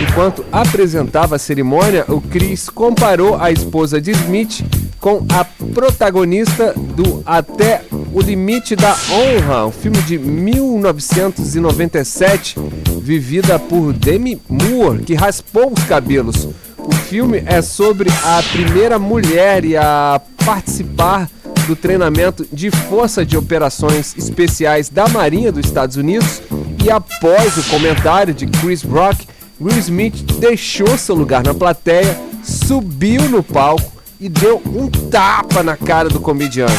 Enquanto 0.02 0.46
apresentava 0.52 1.38
a 1.38 1.40
cerimônia, 1.40 2.04
o 2.10 2.20
Chris 2.20 2.70
comparou 2.70 3.40
a 3.40 3.50
esposa 3.50 4.02
de 4.02 4.12
Smith 4.12 4.62
com 5.06 5.24
a 5.30 5.46
protagonista 5.72 6.74
do 6.74 7.22
Até 7.28 7.84
o 8.12 8.20
Limite 8.20 8.76
da 8.76 8.98
Honra, 9.12 9.68
um 9.68 9.72
filme 9.72 10.02
de 10.02 10.18
1997, 10.18 12.56
vivida 13.04 13.60
por 13.60 13.94
Demi 13.94 14.42
Moore, 14.50 15.04
que 15.04 15.14
raspou 15.14 15.72
os 15.72 15.84
cabelos. 15.84 16.50
O 16.80 16.92
filme 16.92 17.44
é 17.46 17.62
sobre 17.62 18.10
a 18.24 18.42
primeira 18.52 18.98
mulher 18.98 19.64
e 19.64 19.78
a 19.78 20.20
participar 20.44 21.30
do 21.68 21.76
treinamento 21.76 22.44
de 22.52 22.72
Força 22.72 23.24
de 23.24 23.38
Operações 23.38 24.16
Especiais 24.18 24.90
da 24.90 25.08
Marinha 25.08 25.52
dos 25.52 25.68
Estados 25.68 25.98
Unidos 25.98 26.42
e 26.84 26.90
após 26.90 27.56
o 27.58 27.70
comentário 27.70 28.34
de 28.34 28.48
Chris 28.48 28.82
Rock, 28.82 29.28
Will 29.62 29.78
Smith 29.78 30.16
deixou 30.40 30.98
seu 30.98 31.14
lugar 31.14 31.44
na 31.44 31.54
plateia, 31.54 32.20
subiu 32.44 33.30
no 33.30 33.44
palco 33.44 33.94
e 34.20 34.30
deu 34.30 34.62
um 34.66 34.90
tapa 34.90 35.62
na 35.64 35.76
cara 35.76 36.10
do 36.10 36.20
comediante. 36.20 36.74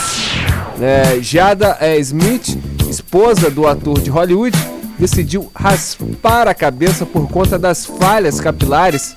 É, 0.80 1.20
Jada 1.20 1.76
é, 1.80 1.98
Smith, 1.98 2.58
esposa 2.88 3.50
do 3.50 3.66
ator 3.66 4.00
de 4.00 4.10
Hollywood, 4.10 4.56
decidiu 4.98 5.50
raspar 5.54 6.48
a 6.48 6.54
cabeça 6.54 7.04
por 7.04 7.28
conta 7.28 7.58
das 7.58 7.84
falhas 7.84 8.40
capilares 8.40 9.14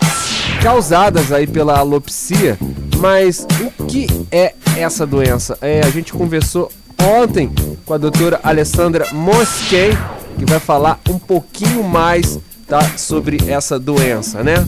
causadas 0.62 1.32
aí 1.32 1.48
pela 1.48 1.78
alopsia. 1.78 2.58
Mas 2.98 3.48
o 3.62 3.86
que 3.86 4.08
é 4.32 4.54
essa 4.78 5.06
doença? 5.06 5.58
É, 5.62 5.82
a 5.82 5.90
gente 5.90 6.12
conversou 6.12 6.72
ontem 7.02 7.52
com 7.86 7.94
a 7.94 7.98
doutora 7.98 8.40
Alessandra 8.44 9.08
Mosquem, 9.14 9.98
que 10.38 10.46
vai 10.46 10.60
falar 10.60 11.00
um 11.10 11.18
pouquinho 11.18 11.84
mais 11.84 12.40
tá, 12.68 12.82
sobre 12.98 13.38
essa 13.48 13.80
doença, 13.80 14.44
né? 14.44 14.68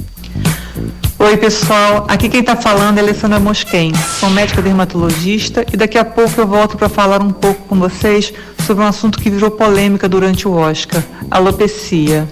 Oi, 1.23 1.37
pessoal. 1.37 2.07
Aqui 2.07 2.27
quem 2.27 2.39
está 2.39 2.55
falando 2.55 2.97
é 2.97 3.01
Alessandra 3.01 3.39
Mosquen. 3.39 3.93
Sou 4.19 4.27
médica 4.31 4.59
dermatologista 4.59 5.63
e 5.71 5.77
daqui 5.77 5.95
a 5.95 6.03
pouco 6.03 6.41
eu 6.41 6.47
volto 6.47 6.75
para 6.75 6.89
falar 6.89 7.21
um 7.21 7.31
pouco 7.31 7.61
com 7.67 7.77
vocês 7.77 8.33
sobre 8.65 8.83
um 8.83 8.87
assunto 8.87 9.19
que 9.19 9.29
virou 9.29 9.51
polêmica 9.51 10.09
durante 10.09 10.47
o 10.47 10.53
Oscar, 10.53 11.03
alopecia. 11.29 12.27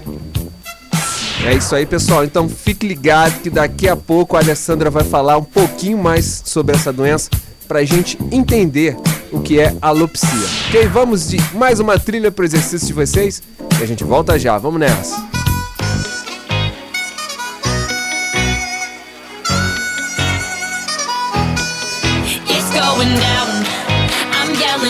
É 1.46 1.54
isso 1.54 1.72
aí, 1.76 1.86
pessoal. 1.86 2.24
Então 2.24 2.48
fique 2.48 2.84
ligado 2.84 3.40
que 3.40 3.48
daqui 3.48 3.88
a 3.88 3.94
pouco 3.94 4.36
a 4.36 4.40
Alessandra 4.40 4.90
vai 4.90 5.04
falar 5.04 5.38
um 5.38 5.44
pouquinho 5.44 5.96
mais 5.96 6.42
sobre 6.44 6.74
essa 6.74 6.92
doença 6.92 7.30
para 7.68 7.78
a 7.78 7.84
gente 7.84 8.18
entender 8.32 8.96
o 9.30 9.38
que 9.38 9.60
é 9.60 9.72
alopsia. 9.80 10.28
Ok? 10.68 10.88
Vamos 10.88 11.28
de 11.28 11.38
mais 11.54 11.78
uma 11.78 11.96
trilha 11.96 12.32
para 12.32 12.42
o 12.42 12.44
exercício 12.44 12.88
de 12.88 12.92
vocês 12.92 13.40
e 13.78 13.84
a 13.84 13.86
gente 13.86 14.02
volta 14.02 14.36
já. 14.36 14.58
Vamos 14.58 14.80
nessa. 14.80 15.39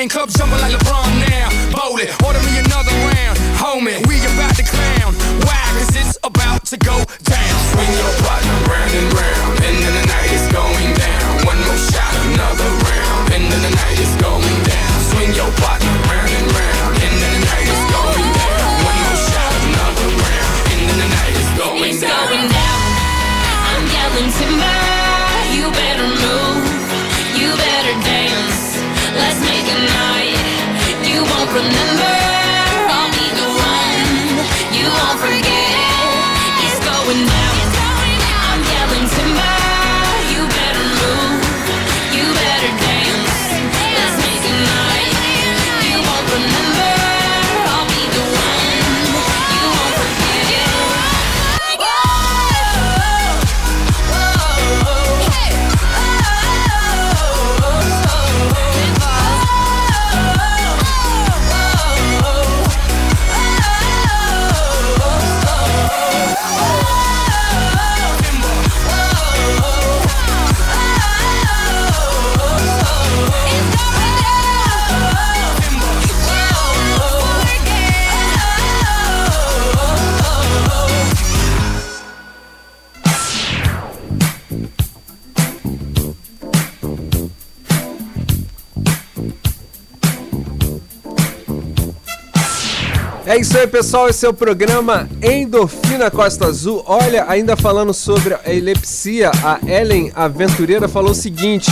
Champagne 0.00 0.08
cup 0.08 0.30
jumping 0.30 0.58
like 0.60 0.72
LeBron 0.72 1.28
now. 1.28 1.48
Bowl 1.76 1.98
it, 1.98 2.10
order 2.24 2.40
me 2.40 2.58
another 2.58 2.92
round. 3.12 3.36
Homie, 3.60 4.00
remember. 31.52 32.19
É 93.26 93.36
isso 93.36 93.56
aí, 93.56 93.66
pessoal. 93.66 94.08
Esse 94.08 94.24
é 94.24 94.28
o 94.28 94.34
programa 94.34 95.08
Endorfina 95.22 96.10
Costa 96.10 96.46
Azul. 96.46 96.82
Olha, 96.86 97.26
ainda 97.28 97.54
falando 97.54 97.92
sobre 97.92 98.34
a 98.34 98.40
epilepsia, 98.46 99.30
a 99.44 99.58
Ellen 99.66 100.10
Aventureira 100.14 100.88
falou 100.88 101.10
o 101.10 101.14
seguinte: 101.14 101.70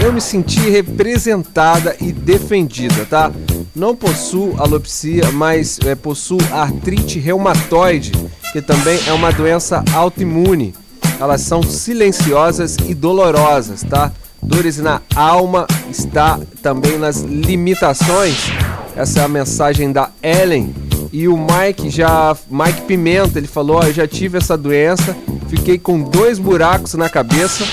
Eu 0.00 0.12
me 0.12 0.20
senti 0.20 0.60
representada 0.60 1.96
e 2.00 2.12
defendida, 2.12 3.04
tá? 3.06 3.32
Não 3.74 3.96
possuo 3.96 4.54
alopecia, 4.58 5.32
mas 5.32 5.80
é, 5.84 5.96
possuo 5.96 6.38
artrite 6.52 7.18
reumatoide, 7.18 8.12
que 8.52 8.62
também 8.62 8.98
é 9.06 9.12
uma 9.12 9.32
doença 9.32 9.82
autoimune. 9.92 10.74
Elas 11.20 11.40
são 11.40 11.62
silenciosas 11.62 12.76
e 12.86 12.94
dolorosas, 12.94 13.82
tá? 13.82 14.12
Dores 14.40 14.78
na 14.78 15.00
alma 15.14 15.66
está 15.90 16.38
também 16.62 16.98
nas 16.98 17.20
limitações. 17.20 18.36
Essa 18.96 19.20
é 19.20 19.24
a 19.24 19.28
mensagem 19.28 19.90
da 19.90 20.10
Ellen. 20.22 20.72
E 21.14 21.28
o 21.28 21.36
Mike 21.36 21.90
já. 21.90 22.36
Mike 22.50 22.82
Pimenta, 22.88 23.38
ele 23.38 23.46
falou: 23.46 23.80
eu 23.84 23.92
já 23.92 24.04
tive 24.04 24.36
essa 24.36 24.58
doença, 24.58 25.16
fiquei 25.46 25.78
com 25.78 26.02
dois 26.02 26.40
buracos 26.40 26.94
na 26.94 27.08
cabeça. 27.08 27.64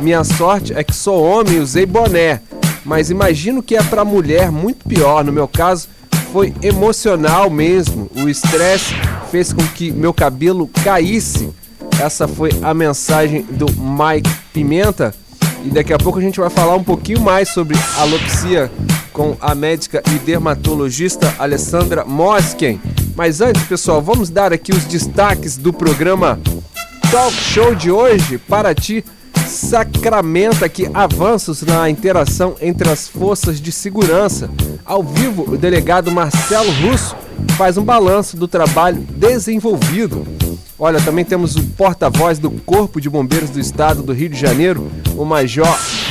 Minha 0.00 0.24
sorte 0.24 0.72
é 0.72 0.82
que 0.82 0.92
sou 0.92 1.22
homem 1.22 1.54
e 1.54 1.60
usei 1.60 1.86
boné. 1.86 2.40
Mas 2.84 3.08
imagino 3.08 3.62
que 3.62 3.76
é 3.76 3.82
pra 3.84 4.04
mulher 4.04 4.50
muito 4.50 4.84
pior. 4.88 5.22
No 5.22 5.32
meu 5.32 5.46
caso, 5.46 5.86
foi 6.32 6.52
emocional 6.60 7.48
mesmo. 7.48 8.10
O 8.16 8.28
estresse 8.28 8.92
fez 9.30 9.52
com 9.52 9.62
que 9.62 9.92
meu 9.92 10.12
cabelo 10.12 10.68
caísse. 10.82 11.50
Essa 12.02 12.26
foi 12.26 12.50
a 12.62 12.74
mensagem 12.74 13.42
do 13.42 13.66
Mike 13.66 14.28
Pimenta. 14.52 15.14
E 15.64 15.70
daqui 15.70 15.92
a 15.92 15.98
pouco 15.98 16.18
a 16.18 16.22
gente 16.22 16.40
vai 16.40 16.50
falar 16.50 16.76
um 16.76 16.84
pouquinho 16.84 17.20
mais 17.20 17.48
sobre 17.50 17.76
alopecia 17.96 18.70
com 19.12 19.36
a 19.40 19.54
médica 19.54 20.02
e 20.14 20.18
dermatologista 20.20 21.34
Alessandra 21.38 22.04
Mosken. 22.04 22.80
Mas 23.16 23.40
antes, 23.40 23.62
pessoal, 23.64 24.00
vamos 24.00 24.30
dar 24.30 24.52
aqui 24.52 24.72
os 24.72 24.84
destaques 24.84 25.56
do 25.56 25.72
programa 25.72 26.38
Talk 27.10 27.32
Show 27.34 27.74
de 27.74 27.90
hoje. 27.90 28.38
Para 28.38 28.74
ti, 28.74 29.04
sacramenta 29.48 30.66
aqui 30.66 30.88
avanços 30.94 31.62
na 31.62 31.90
interação 31.90 32.54
entre 32.60 32.88
as 32.88 33.08
forças 33.08 33.60
de 33.60 33.72
segurança. 33.72 34.48
Ao 34.84 35.02
vivo, 35.02 35.52
o 35.52 35.56
delegado 35.56 36.10
Marcelo 36.12 36.70
Russo 36.82 37.16
faz 37.56 37.76
um 37.76 37.84
balanço 37.84 38.36
do 38.36 38.46
trabalho 38.46 39.04
desenvolvido. 39.16 40.24
Olha, 40.80 41.00
também 41.00 41.24
temos 41.24 41.56
o 41.56 41.64
porta-voz 41.70 42.38
do 42.38 42.50
Corpo 42.50 43.00
de 43.00 43.10
Bombeiros 43.10 43.50
do 43.50 43.58
Estado 43.58 44.00
do 44.00 44.12
Rio 44.12 44.28
de 44.28 44.38
Janeiro, 44.38 44.88
o 45.16 45.24
Major 45.24 45.66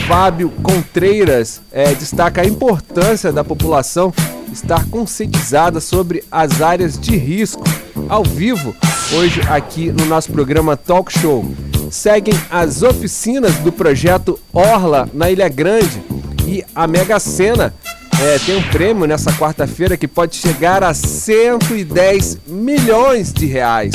Fábio 0.08 0.49
Contreiras, 0.62 1.62
é, 1.71 1.93
destaca 1.93 2.41
a 2.41 2.45
importância 2.45 3.32
da 3.32 3.45
população 3.45 4.13
estar 4.51 4.86
conscientizada 4.88 5.80
sobre 5.80 6.21
as 6.30 6.62
áreas 6.62 6.99
de 6.99 7.15
risco. 7.15 7.63
Ao 8.10 8.23
vivo, 8.23 8.75
hoje 9.13 9.41
aqui 9.49 9.89
no 9.89 10.06
nosso 10.06 10.32
programa 10.34 10.75
Talk 10.75 11.17
Show. 11.17 11.45
Seguem 11.89 12.34
as 12.49 12.84
oficinas 12.84 13.56
do 13.60 13.71
projeto 13.71 14.38
Orla 14.51 15.10
na 15.13 15.32
Ilha 15.32 15.47
Grande 15.47 16.01
e 16.45 16.63
a 16.75 16.86
Mega 16.88 17.19
Sena 17.21 17.73
é, 18.21 18.39
tem 18.39 18.58
um 18.58 18.63
prêmio 18.63 19.06
nessa 19.06 19.32
quarta-feira 19.32 19.95
que 19.95 20.07
pode 20.07 20.36
chegar 20.36 20.84
a 20.84 20.93
110 20.93 22.39
milhões 22.47 23.32
de 23.32 23.45
reais. 23.45 23.93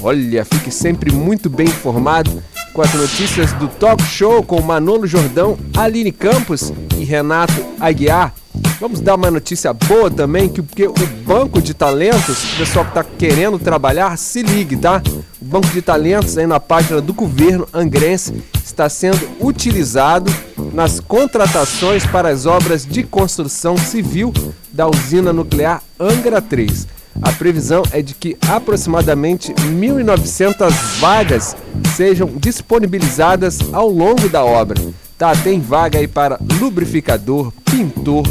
Olha, 0.00 0.44
fique 0.44 0.70
sempre 0.70 1.12
muito 1.12 1.50
bem 1.50 1.66
informado 1.66 2.42
com 2.72 2.82
as 2.82 2.92
notícias 2.94 3.52
do 3.54 3.66
Talk 3.68 4.02
Show 4.04 4.42
com 4.42 4.60
Manolo 4.60 5.06
Jordão, 5.06 5.58
Aline 5.76 6.12
Campos 6.12 6.72
e 6.96 7.04
Renato 7.04 7.54
Aguiar. 7.80 8.32
Vamos 8.80 9.00
dar 9.00 9.16
uma 9.16 9.30
notícia 9.30 9.72
boa 9.72 10.08
também, 10.08 10.48
que 10.48 10.62
porque 10.62 10.86
o 10.86 10.94
banco 11.26 11.60
de 11.60 11.74
talentos, 11.74 12.54
o 12.54 12.56
pessoal 12.58 12.84
que 12.84 12.92
está 12.92 13.02
querendo 13.02 13.58
trabalhar, 13.58 14.16
se 14.16 14.42
ligue, 14.42 14.76
tá? 14.76 15.02
O 15.40 15.44
banco 15.44 15.66
de 15.68 15.82
talentos 15.82 16.38
aí 16.38 16.46
na 16.46 16.60
página 16.60 17.00
do 17.00 17.12
governo 17.12 17.66
angrense 17.74 18.32
está 18.64 18.88
sendo 18.88 19.28
utilizado 19.40 20.32
nas 20.72 21.00
contratações 21.00 22.06
para 22.06 22.28
as 22.28 22.46
obras 22.46 22.86
de 22.86 23.02
construção 23.02 23.76
civil 23.76 24.32
da 24.72 24.86
usina 24.86 25.32
nuclear 25.32 25.82
Angra 25.98 26.40
3. 26.40 26.86
A 27.22 27.32
previsão 27.32 27.82
é 27.90 28.00
de 28.00 28.14
que 28.14 28.36
aproximadamente 28.48 29.52
1.900 29.52 30.70
vagas 30.98 31.56
sejam 31.96 32.28
disponibilizadas 32.36 33.58
ao 33.72 33.88
longo 33.88 34.28
da 34.28 34.44
obra. 34.44 34.80
Tá, 35.16 35.34
tem 35.34 35.60
vaga 35.60 35.98
aí 35.98 36.06
para 36.06 36.38
lubrificador, 36.60 37.52
pintor, 37.64 38.24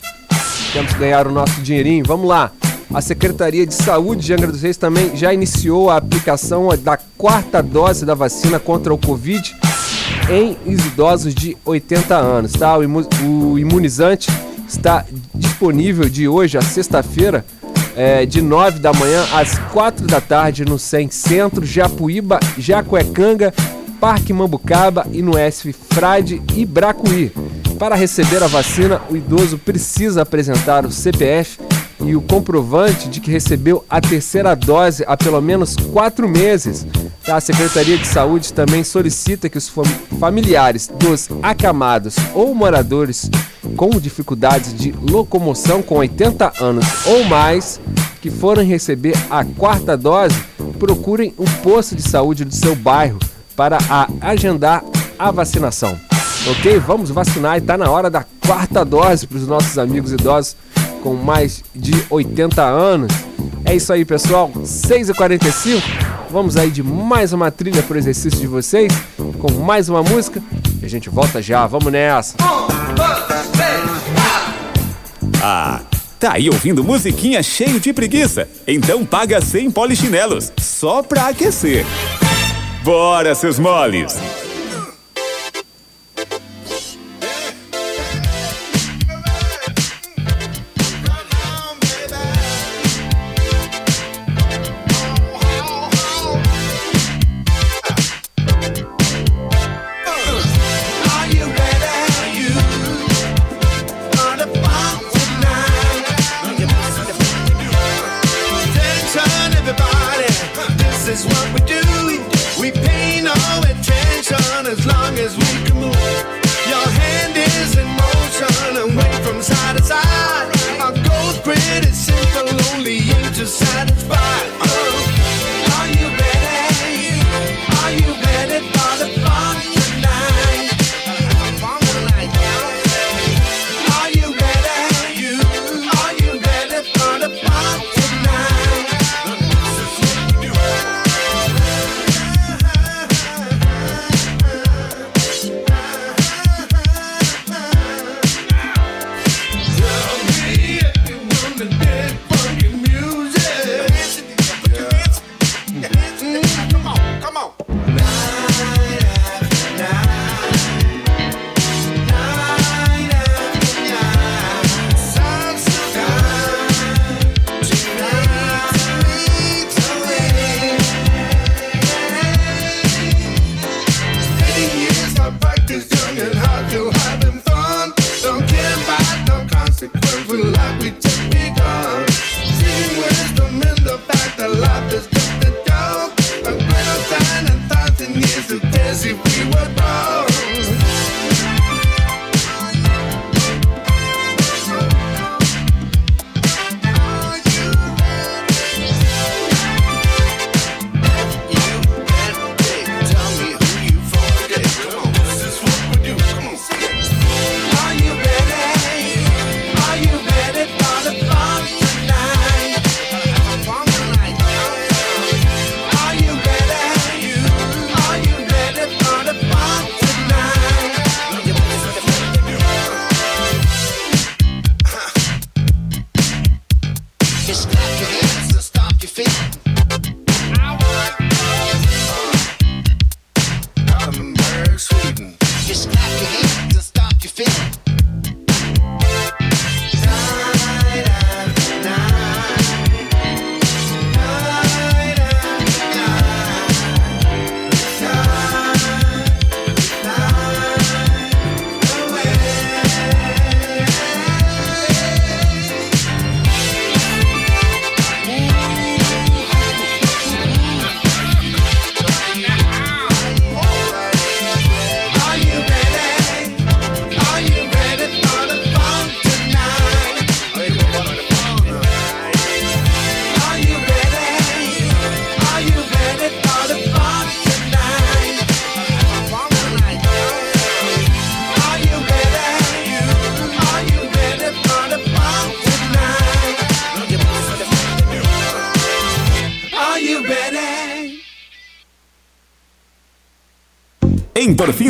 Temos 0.72 0.92
que 0.92 0.98
ganhar 0.98 1.26
o 1.26 1.32
nosso 1.32 1.60
dinheirinho. 1.62 2.04
Vamos 2.06 2.28
lá. 2.28 2.52
A 2.92 3.00
Secretaria 3.00 3.64
de 3.66 3.74
Saúde 3.74 4.26
de 4.26 4.32
Angra 4.32 4.48
dos 4.48 4.62
Reis 4.62 4.76
também 4.76 5.16
já 5.16 5.32
iniciou 5.32 5.90
a 5.90 5.96
aplicação 5.96 6.68
da 6.82 6.96
quarta 7.16 7.62
dose 7.62 8.04
da 8.04 8.14
vacina 8.14 8.58
contra 8.58 8.92
o 8.92 8.98
Covid 8.98 9.54
em 10.28 10.56
idosos 10.66 11.34
de 11.34 11.56
80 11.64 12.16
anos, 12.16 12.52
tá? 12.52 12.76
O 12.76 12.82
imu- 12.82 13.06
o 13.24 13.58
imunizante 13.58 14.28
está 14.68 15.04
disponível 15.34 16.08
de 16.08 16.26
hoje 16.28 16.58
a 16.58 16.62
sexta-feira 16.62 17.44
é, 17.96 18.26
de 18.26 18.42
9 18.42 18.78
da 18.80 18.92
manhã 18.92 19.24
às 19.32 19.56
4 19.72 20.06
da 20.06 20.20
tarde 20.20 20.64
no 20.64 20.78
SEM 20.78 21.10
Centro, 21.10 21.64
Japuíba, 21.64 22.38
Jacuecanga, 22.58 23.52
Parque 24.00 24.32
Mambucaba 24.32 25.06
e 25.12 25.22
no 25.22 25.36
SV 25.38 25.72
Frade 25.90 26.42
e 26.56 26.64
Bracuí. 26.64 27.32
Para 27.78 27.94
receber 27.94 28.42
a 28.42 28.46
vacina, 28.46 29.00
o 29.10 29.16
idoso 29.16 29.58
precisa 29.58 30.22
apresentar 30.22 30.84
o 30.84 30.90
CPF 30.90 31.58
e 32.04 32.16
o 32.16 32.20
comprovante 32.20 33.08
de 33.08 33.20
que 33.20 33.30
recebeu 33.30 33.84
a 33.88 34.00
terceira 34.00 34.54
dose 34.54 35.04
há 35.06 35.16
pelo 35.16 35.40
menos 35.40 35.76
quatro 35.92 36.28
meses. 36.28 36.86
A 37.28 37.40
Secretaria 37.40 37.98
de 37.98 38.06
Saúde 38.06 38.52
também 38.52 38.82
solicita 38.82 39.48
que 39.48 39.58
os 39.58 39.68
fam- 39.68 39.84
familiares 40.18 40.88
dos 40.98 41.28
acamados 41.42 42.16
ou 42.34 42.54
moradores 42.54 43.30
com 43.76 43.90
dificuldades 43.90 44.74
de 44.74 44.92
locomoção 44.92 45.82
com 45.82 45.96
80 45.96 46.52
anos 46.60 46.84
ou 47.06 47.24
mais 47.24 47.80
que 48.20 48.30
forem 48.30 48.66
receber 48.66 49.14
a 49.30 49.44
quarta 49.44 49.96
dose 49.96 50.34
procurem 50.78 51.34
um 51.38 51.44
posto 51.62 51.94
de 51.94 52.02
saúde 52.02 52.44
do 52.44 52.54
seu 52.54 52.74
bairro 52.74 53.18
para 53.54 53.78
a- 53.88 54.08
agendar 54.22 54.82
a 55.18 55.30
vacinação. 55.30 55.98
Ok? 56.50 56.78
Vamos 56.80 57.10
vacinar 57.10 57.58
e 57.58 57.60
tá 57.60 57.76
na 57.76 57.90
hora 57.90 58.08
da 58.08 58.24
quarta 58.46 58.82
dose 58.84 59.26
para 59.26 59.36
os 59.36 59.46
nossos 59.46 59.76
amigos 59.78 60.10
idosos 60.12 60.56
com 61.02 61.14
mais 61.14 61.62
de 61.74 61.92
80 62.08 62.62
anos. 62.62 63.12
É 63.64 63.74
isso 63.74 63.92
aí, 63.92 64.04
pessoal. 64.04 64.50
6h45. 64.54 65.82
Vamos 66.30 66.56
aí 66.56 66.70
de 66.70 66.82
mais 66.82 67.32
uma 67.32 67.50
trilha 67.50 67.82
para 67.82 67.96
o 67.96 67.98
exercício 67.98 68.38
de 68.38 68.46
vocês, 68.46 68.92
com 69.38 69.52
mais 69.52 69.88
uma 69.88 70.02
música. 70.02 70.42
E 70.80 70.86
a 70.86 70.88
gente 70.88 71.10
volta 71.10 71.42
já. 71.42 71.66
Vamos 71.66 71.92
nessa. 71.92 72.36
Ah, 75.42 75.80
tá 76.18 76.32
aí 76.34 76.48
ouvindo 76.48 76.84
musiquinha 76.84 77.42
cheio 77.42 77.80
de 77.80 77.92
preguiça? 77.92 78.48
Então 78.66 79.04
paga 79.04 79.40
100 79.40 79.70
polichinelos, 79.70 80.52
só 80.58 81.02
pra 81.02 81.28
aquecer. 81.28 81.84
Bora, 82.84 83.34
seus 83.34 83.58
moles! 83.58 84.16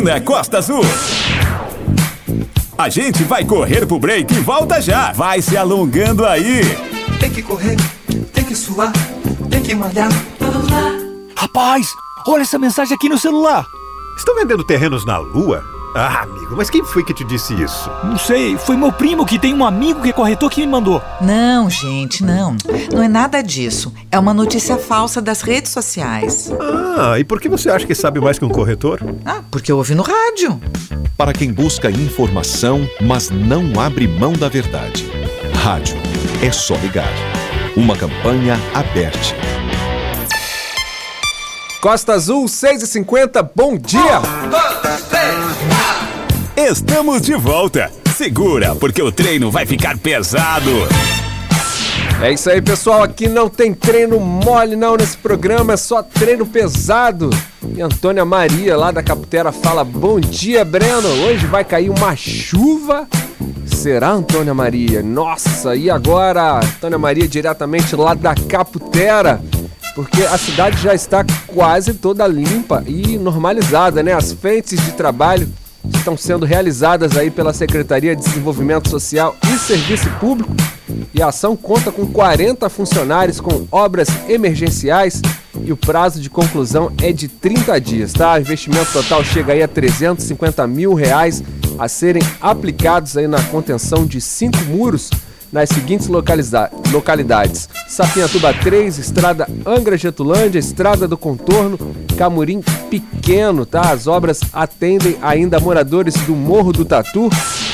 Endorfina 0.01 0.19
Costa 0.21 0.57
Azul. 0.57 0.81
A 2.77 2.89
gente 2.89 3.23
vai 3.23 3.45
correr 3.45 3.85
pro 3.85 3.99
break 3.99 4.33
e 4.33 4.39
volta 4.39 4.81
já. 4.81 5.11
Vai 5.11 5.41
se 5.41 5.55
alongando 5.55 6.25
aí. 6.25 6.61
Tem 7.19 7.29
que 7.29 7.43
correr, 7.43 7.77
tem 8.33 8.43
que 8.43 8.55
suar, 8.55 8.91
tem 9.49 9.61
que 9.61 9.75
malhar. 9.75 10.09
Rapaz, 11.35 11.87
olha 12.27 12.41
essa 12.41 12.57
mensagem 12.57 12.95
aqui 12.95 13.07
no 13.07 13.17
celular. 13.17 13.63
Estão 14.17 14.35
vendendo 14.35 14.63
terrenos 14.63 15.05
na 15.05 15.19
Lua? 15.19 15.63
Ah, 15.93 16.21
amigo, 16.21 16.55
mas 16.55 16.69
quem 16.69 16.83
foi 16.85 17.03
que 17.03 17.13
te 17.13 17.23
disse 17.25 17.53
isso? 17.61 17.89
Não 18.03 18.17
sei, 18.17 18.57
foi 18.57 18.77
meu 18.77 18.93
primo 18.93 19.25
que 19.25 19.37
tem 19.37 19.53
um 19.53 19.65
amigo 19.65 20.01
que 20.01 20.09
é 20.09 20.13
corretor 20.13 20.49
que 20.49 20.61
me 20.61 20.67
mandou. 20.67 21.01
Não, 21.19 21.69
gente, 21.69 22.23
não. 22.23 22.55
Não 22.93 23.03
é 23.03 23.09
nada 23.09 23.41
disso. 23.41 23.93
É 24.09 24.17
uma 24.17 24.33
notícia 24.33 24.77
falsa 24.77 25.21
das 25.21 25.41
redes 25.41 25.71
sociais. 25.71 26.49
Ah, 26.97 27.19
e 27.19 27.25
por 27.25 27.41
que 27.41 27.49
você 27.49 27.69
acha 27.69 27.85
que 27.85 27.93
sabe 27.93 28.21
mais 28.21 28.39
que 28.39 28.45
um 28.45 28.49
corretor? 28.49 29.01
Ah, 29.25 29.41
porque 29.51 29.69
eu 29.69 29.77
ouvi 29.77 29.93
no 29.93 30.03
rádio. 30.03 30.61
Para 31.17 31.33
quem 31.33 31.51
busca 31.51 31.91
informação, 31.91 32.87
mas 33.01 33.29
não 33.29 33.77
abre 33.79 34.07
mão 34.07 34.31
da 34.31 34.47
verdade. 34.47 35.11
Rádio. 35.61 35.97
É 36.41 36.51
só 36.53 36.75
ligar. 36.75 37.11
Uma 37.75 37.97
campanha 37.97 38.57
aberta. 38.73 39.19
Costa 41.81 42.13
Azul 42.13 42.45
6h50, 42.45 43.49
bom 43.55 43.75
dia! 43.75 44.21
Estamos 46.55 47.21
de 47.21 47.33
volta. 47.33 47.91
Segura, 48.15 48.75
porque 48.75 49.01
o 49.01 49.11
treino 49.11 49.49
vai 49.49 49.65
ficar 49.65 49.97
pesado. 49.97 50.69
É 52.21 52.31
isso 52.31 52.49
aí, 52.49 52.61
pessoal. 52.61 53.01
Aqui 53.01 53.27
não 53.27 53.49
tem 53.49 53.73
treino 53.73 54.19
mole, 54.19 54.75
não, 54.75 54.97
nesse 54.97 55.17
programa. 55.17 55.73
É 55.73 55.77
só 55.77 56.03
treino 56.03 56.45
pesado. 56.45 57.29
E 57.75 57.81
Antônia 57.81 58.25
Maria, 58.25 58.75
lá 58.77 58.91
da 58.91 59.01
Caputera, 59.01 59.51
fala: 59.51 59.83
Bom 59.83 60.19
dia, 60.19 60.65
Breno. 60.65 61.07
Hoje 61.25 61.47
vai 61.47 61.63
cair 61.63 61.89
uma 61.89 62.15
chuva. 62.15 63.07
Será, 63.65 64.11
Antônia 64.11 64.53
Maria? 64.53 65.01
Nossa, 65.01 65.75
e 65.75 65.89
agora? 65.89 66.57
Antônia 66.57 66.99
Maria, 66.99 67.27
diretamente 67.27 67.95
lá 67.95 68.13
da 68.13 68.35
Caputera. 68.35 69.41
Porque 69.95 70.21
a 70.23 70.37
cidade 70.37 70.81
já 70.81 70.93
está 70.93 71.25
quase 71.47 71.93
toda 71.93 72.27
limpa 72.27 72.83
e 72.85 73.17
normalizada, 73.17 74.03
né? 74.03 74.13
As 74.13 74.31
frentes 74.33 74.79
de 74.83 74.91
trabalho 74.91 75.49
estão 75.93 76.15
sendo 76.17 76.45
realizadas 76.45 77.17
aí 77.17 77.31
pela 77.31 77.53
Secretaria 77.53 78.15
de 78.15 78.23
Desenvolvimento 78.23 78.89
Social 78.89 79.35
e 79.43 79.57
Serviço 79.57 80.09
Público 80.19 80.53
e 81.13 81.21
a 81.21 81.27
ação 81.27 81.55
conta 81.55 81.91
com 81.91 82.05
40 82.05 82.69
funcionários 82.69 83.39
com 83.39 83.67
obras 83.71 84.07
emergenciais 84.27 85.21
e 85.63 85.71
o 85.71 85.77
prazo 85.77 86.19
de 86.19 86.29
conclusão 86.29 86.91
é 87.01 87.11
de 87.11 87.27
30 87.27 87.79
dias, 87.79 88.13
tá? 88.13 88.35
O 88.35 88.39
investimento 88.39 88.91
total 88.91 89.23
chega 89.23 89.53
aí 89.53 89.61
a 89.61 89.67
350 89.67 90.65
mil 90.67 90.93
reais 90.93 91.43
a 91.77 91.87
serem 91.87 92.23
aplicados 92.39 93.17
aí 93.17 93.27
na 93.27 93.41
contenção 93.43 94.05
de 94.05 94.21
cinco 94.21 94.57
muros 94.65 95.09
nas 95.51 95.69
seguintes 95.69 96.07
localidades: 96.07 97.69
Sapinhatuba 97.87 98.53
3, 98.53 98.97
Estrada 98.97 99.47
Angra 99.65 99.97
Getulândia, 99.97 100.59
Estrada 100.59 101.07
do 101.07 101.17
Contorno, 101.17 101.77
Camurim 102.17 102.61
Pequeno, 102.89 103.65
tá? 103.65 103.91
As 103.91 104.07
obras 104.07 104.41
atendem 104.53 105.17
ainda 105.21 105.59
moradores 105.59 106.15
do 106.25 106.35
Morro 106.35 106.71
do 106.71 106.85
Tatu, 106.85 107.29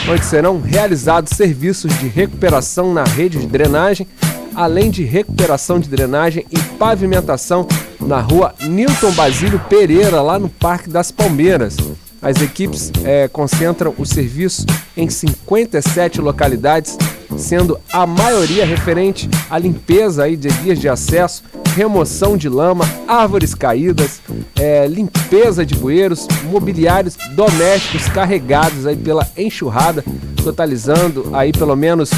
onde 0.10 0.26
serão 0.26 0.62
realizados 0.62 1.36
serviços 1.36 1.98
de 2.00 2.08
recuperação 2.08 2.94
na 2.94 3.04
rede 3.04 3.40
de 3.40 3.48
drenagem, 3.48 4.08
além 4.56 4.90
de 4.90 5.04
recuperação 5.04 5.80
de 5.80 5.90
drenagem 5.90 6.46
e 6.50 6.58
pavimentação 6.78 7.68
na 8.00 8.20
rua 8.20 8.56
Newton 8.62 9.12
Basílio 9.12 9.60
Pereira, 9.70 10.22
lá 10.22 10.40
no 10.40 10.50
Parque 10.50 10.90
das 10.90 11.12
Palmeiras. 11.12 11.78
As 12.28 12.42
equipes 12.42 12.92
é, 13.06 13.30
concentram 13.30 13.94
o 13.98 14.06
serviço 14.06 14.66
em 14.98 15.10
57 15.10 16.20
localidades, 16.20 16.98
sendo 17.38 17.80
a 17.90 18.06
maioria 18.06 18.66
referente 18.66 19.30
à 19.50 19.58
limpeza 19.58 20.26
aí 20.26 20.36
de 20.36 20.50
vias 20.50 20.78
de 20.78 20.90
acesso, 20.90 21.42
remoção 21.74 22.36
de 22.36 22.50
lama, 22.50 22.84
árvores 23.08 23.56
caídas, 23.56 24.20
é, 24.60 24.86
limpeza 24.88 25.66
de 25.66 25.74
bueiros, 25.74 26.28
mobiliários 26.52 27.16
domésticos 27.34 28.10
carregados 28.10 28.86
aí 28.86 28.98
pela 28.98 29.26
enxurrada, 29.38 30.04
totalizando 30.44 31.30
aí 31.32 31.54
pelo 31.54 31.78
menos 31.78 32.10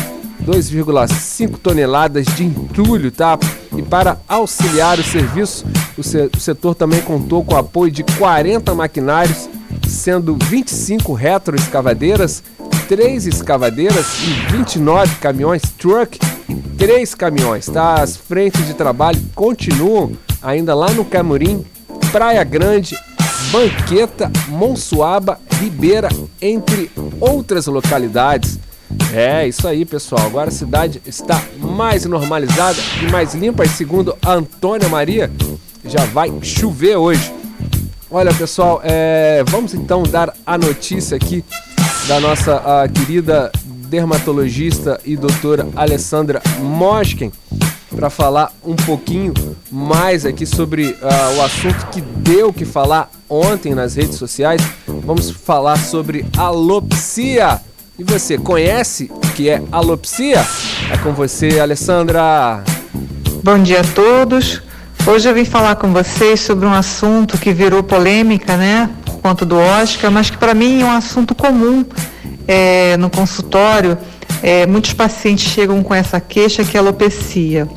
2,5 0.43 1.60
toneladas 1.62 2.26
de 2.26 2.45
entulho, 2.45 3.12
tá? 3.12 3.38
E 3.78 3.84
para 3.84 4.18
auxiliar 4.28 4.97
o 4.97 5.03
serviço, 5.03 5.68
o, 5.95 6.01
se 6.01 6.32
o 6.36 6.39
setor 6.39 6.74
também 6.74 6.99
contou 6.99 7.43
com 7.43 7.53
o 7.53 7.60
apoio 7.60 7.91
de 7.91 8.03
40 8.18 8.74
maquinários 8.74 9.47
sendo 9.89 10.37
25 10.45 11.13
retroescavadeiras, 11.13 12.43
3 12.87 13.27
escavadeiras 13.27 14.05
e 14.23 14.51
29 14.51 15.15
caminhões 15.15 15.61
truck 15.77 16.19
e 16.47 16.55
3 16.77 17.13
caminhões, 17.15 17.65
tá? 17.65 17.95
As 17.95 18.15
frentes 18.15 18.65
de 18.65 18.73
trabalho 18.73 19.21
continuam 19.35 20.11
ainda 20.41 20.73
lá 20.73 20.91
no 20.91 21.03
Camurim, 21.03 21.65
Praia 22.11 22.43
Grande, 22.43 22.97
Banqueta, 23.51 24.31
Monsuaba, 24.47 25.39
Ribeira, 25.59 26.09
entre 26.41 26.89
outras 27.19 27.67
localidades. 27.67 28.59
É 29.13 29.47
isso 29.47 29.67
aí, 29.67 29.85
pessoal. 29.85 30.25
Agora 30.25 30.49
a 30.49 30.53
cidade 30.53 31.01
está 31.05 31.41
mais 31.57 32.05
normalizada 32.05 32.77
e 33.01 33.11
mais 33.11 33.33
limpa. 33.33 33.63
E 33.63 33.69
segundo 33.69 34.15
a 34.21 34.33
Antônia 34.33 34.89
Maria, 34.89 35.31
já 35.85 36.05
vai 36.05 36.31
chover 36.41 36.95
hoje. 36.95 37.38
Olha, 38.12 38.34
pessoal, 38.34 38.82
é, 38.84 39.43
vamos 39.47 39.76
então 39.76 40.01
dar 40.01 40.34
a 40.43 40.57
notícia 40.57 41.16
aqui 41.16 41.45
da 42.07 42.20
nossa 42.20 42.88
querida 42.91 43.51
dermatologista 43.88 44.99
e 45.05 45.16
doutora 45.16 45.68
Alessandra 45.76 46.41
Moschken 46.60 47.32
para 47.95 48.10
falar 48.10 48.51
um 48.66 48.76
pouquinho 48.76 49.32
mais 49.72 50.26
aqui 50.26 50.43
sobre 50.43 50.97
uh, 51.01 51.38
o 51.38 51.41
assunto 51.43 51.88
que 51.91 52.01
deu 52.01 52.51
que 52.51 52.66
falar 52.66 53.12
ontem 53.30 53.76
nas 53.76 53.93
redes 53.93 54.16
sociais. 54.16 54.62
Vamos 54.88 55.30
falar 55.30 55.78
sobre 55.78 56.26
alopsia. 56.36 57.62
E 57.97 58.03
você 58.03 58.39
conhece 58.39 59.12
o 59.14 59.20
que 59.34 59.49
é 59.49 59.62
alopsia? 59.72 60.43
É 60.91 60.97
com 60.97 61.14
você, 61.14 61.60
Alessandra. 61.60 62.64
Bom 63.43 63.60
dia 63.62 63.82
a 63.82 63.84
todos. 63.84 64.62
Hoje 65.07 65.27
eu 65.27 65.33
vim 65.33 65.45
falar 65.45 65.75
com 65.75 65.91
vocês 65.91 66.39
sobre 66.41 66.65
um 66.65 66.73
assunto 66.73 67.37
que 67.37 67.51
virou 67.51 67.81
polêmica, 67.81 68.55
né, 68.55 68.89
por 69.05 69.19
conta 69.21 69.45
do 69.45 69.57
Oscar, 69.57 70.11
mas 70.11 70.29
que 70.29 70.37
para 70.37 70.53
mim 70.53 70.81
é 70.81 70.85
um 70.85 70.91
assunto 70.91 71.33
comum 71.33 71.83
é, 72.47 72.95
no 72.97 73.09
consultório. 73.09 73.97
É, 74.43 74.67
muitos 74.67 74.93
pacientes 74.93 75.51
chegam 75.51 75.81
com 75.81 75.95
essa 75.95 76.19
queixa 76.19 76.63
que 76.63 76.77
é 76.77 76.79
alopecia. 76.79 77.67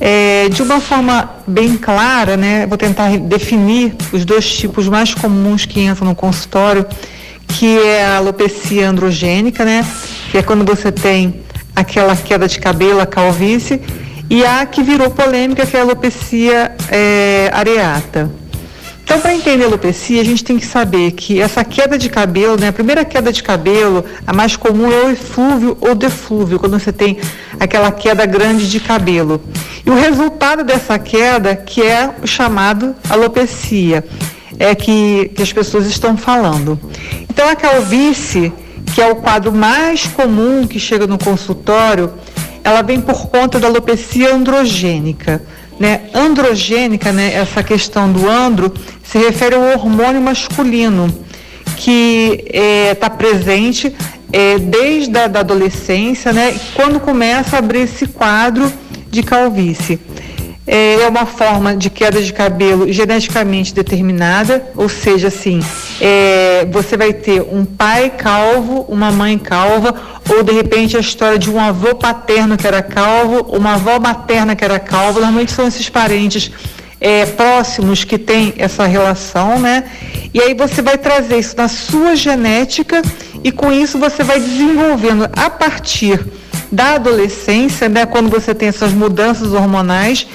É, 0.00 0.48
de 0.48 0.62
uma 0.62 0.80
forma 0.80 1.30
bem 1.46 1.76
clara, 1.76 2.36
né, 2.36 2.66
vou 2.66 2.78
tentar 2.78 3.16
definir 3.18 3.94
os 4.12 4.24
dois 4.24 4.50
tipos 4.56 4.88
mais 4.88 5.12
comuns 5.12 5.66
que 5.66 5.80
entram 5.80 6.08
no 6.08 6.14
consultório, 6.14 6.86
que 7.46 7.78
é 7.78 8.04
a 8.06 8.16
alopecia 8.16 8.88
androgênica, 8.88 9.64
né, 9.64 9.84
que 10.30 10.38
é 10.38 10.42
quando 10.42 10.64
você 10.64 10.90
tem 10.90 11.42
aquela 11.76 12.16
queda 12.16 12.48
de 12.48 12.58
cabelo, 12.58 13.00
a 13.00 13.06
calvície, 13.06 13.80
e 14.28 14.44
a 14.44 14.64
que 14.66 14.82
virou 14.82 15.10
polêmica, 15.10 15.66
que 15.66 15.76
é 15.76 15.80
a 15.80 15.82
alopecia 15.82 16.72
é, 16.90 17.50
areata. 17.52 18.30
Então, 19.04 19.20
para 19.20 19.34
entender 19.34 19.64
a 19.64 19.66
alopecia, 19.66 20.20
a 20.22 20.24
gente 20.24 20.42
tem 20.42 20.58
que 20.58 20.64
saber 20.64 21.12
que 21.12 21.38
essa 21.38 21.62
queda 21.62 21.98
de 21.98 22.08
cabelo, 22.08 22.58
né, 22.58 22.68
a 22.68 22.72
primeira 22.72 23.04
queda 23.04 23.30
de 23.30 23.42
cabelo, 23.42 24.02
a 24.26 24.32
mais 24.32 24.56
comum 24.56 24.90
é 24.90 25.04
o 25.04 25.10
eflúvio 25.10 25.76
ou 25.78 25.94
deflúvio, 25.94 26.58
quando 26.58 26.78
você 26.78 26.90
tem 26.90 27.18
aquela 27.60 27.92
queda 27.92 28.24
grande 28.24 28.68
de 28.68 28.80
cabelo. 28.80 29.42
E 29.84 29.90
o 29.90 29.94
resultado 29.94 30.64
dessa 30.64 30.98
queda, 30.98 31.54
que 31.54 31.82
é 31.82 32.14
o 32.22 32.26
chamado 32.26 32.96
alopecia, 33.08 34.02
é 34.58 34.74
que, 34.74 35.30
que 35.34 35.42
as 35.42 35.52
pessoas 35.52 35.86
estão 35.86 36.16
falando. 36.16 36.80
Então, 37.28 37.46
a 37.46 37.54
calvície, 37.54 38.54
que 38.94 39.02
é 39.02 39.06
o 39.06 39.16
quadro 39.16 39.52
mais 39.52 40.06
comum 40.06 40.66
que 40.66 40.80
chega 40.80 41.06
no 41.06 41.18
consultório, 41.18 42.10
ela 42.64 42.80
vem 42.80 43.00
por 43.00 43.28
conta 43.28 43.60
da 43.60 43.68
alopecia 43.68 44.34
androgênica. 44.34 45.42
Né? 45.78 46.02
Androgênica, 46.14 47.12
né, 47.12 47.34
essa 47.34 47.62
questão 47.62 48.10
do 48.10 48.28
andro, 48.28 48.72
se 49.04 49.18
refere 49.18 49.54
ao 49.54 49.62
hormônio 49.62 50.22
masculino, 50.22 51.14
que 51.76 52.44
está 52.92 53.06
é, 53.06 53.10
presente 53.10 53.94
é, 54.32 54.58
desde 54.58 55.16
a 55.18 55.26
da 55.26 55.40
adolescência, 55.40 56.32
né, 56.32 56.54
quando 56.74 56.98
começa 56.98 57.56
a 57.56 57.58
abrir 57.58 57.82
esse 57.82 58.06
quadro 58.06 58.72
de 59.10 59.22
calvície. 59.22 60.00
É, 60.66 61.02
é 61.02 61.08
uma 61.08 61.26
forma 61.26 61.76
de 61.76 61.90
queda 61.90 62.22
de 62.22 62.32
cabelo 62.32 62.90
geneticamente 62.90 63.74
determinada, 63.74 64.66
ou 64.74 64.88
seja, 64.88 65.28
assim, 65.28 65.60
é, 66.00 66.66
você 66.70 66.96
vai 66.96 67.12
ter 67.12 67.42
um 67.42 67.66
pai 67.66 68.10
calvo, 68.10 68.86
uma 68.88 69.12
mãe 69.12 69.38
calva, 69.38 69.94
ou 70.30 70.42
de 70.42 70.52
repente 70.52 70.96
a 70.96 71.00
história 71.00 71.38
de 71.38 71.50
um 71.50 71.60
avô 71.60 71.94
paterno 71.94 72.56
que 72.56 72.66
era 72.66 72.82
calvo, 72.82 73.42
uma 73.54 73.74
avó 73.74 74.00
materna 74.00 74.56
que 74.56 74.64
era 74.64 74.78
calva, 74.78 75.20
normalmente 75.20 75.52
são 75.52 75.68
esses 75.68 75.90
parentes 75.90 76.50
é, 76.98 77.26
próximos 77.26 78.02
que 78.02 78.16
têm 78.16 78.54
essa 78.56 78.86
relação, 78.86 79.58
né? 79.58 79.84
E 80.32 80.40
aí 80.40 80.54
você 80.54 80.80
vai 80.80 80.96
trazer 80.96 81.38
isso 81.38 81.54
na 81.56 81.68
sua 81.68 82.16
genética 82.16 83.02
e 83.42 83.52
com 83.52 83.70
isso 83.70 83.98
você 83.98 84.24
vai 84.24 84.40
desenvolvendo 84.40 85.28
a 85.30 85.50
partir 85.50 86.24
da 86.72 86.94
adolescência, 86.94 87.88
né? 87.88 88.06
Quando 88.06 88.30
você 88.30 88.54
tem 88.54 88.68
essas 88.68 88.92
mudanças 88.92 89.52
hormonais 89.52 90.26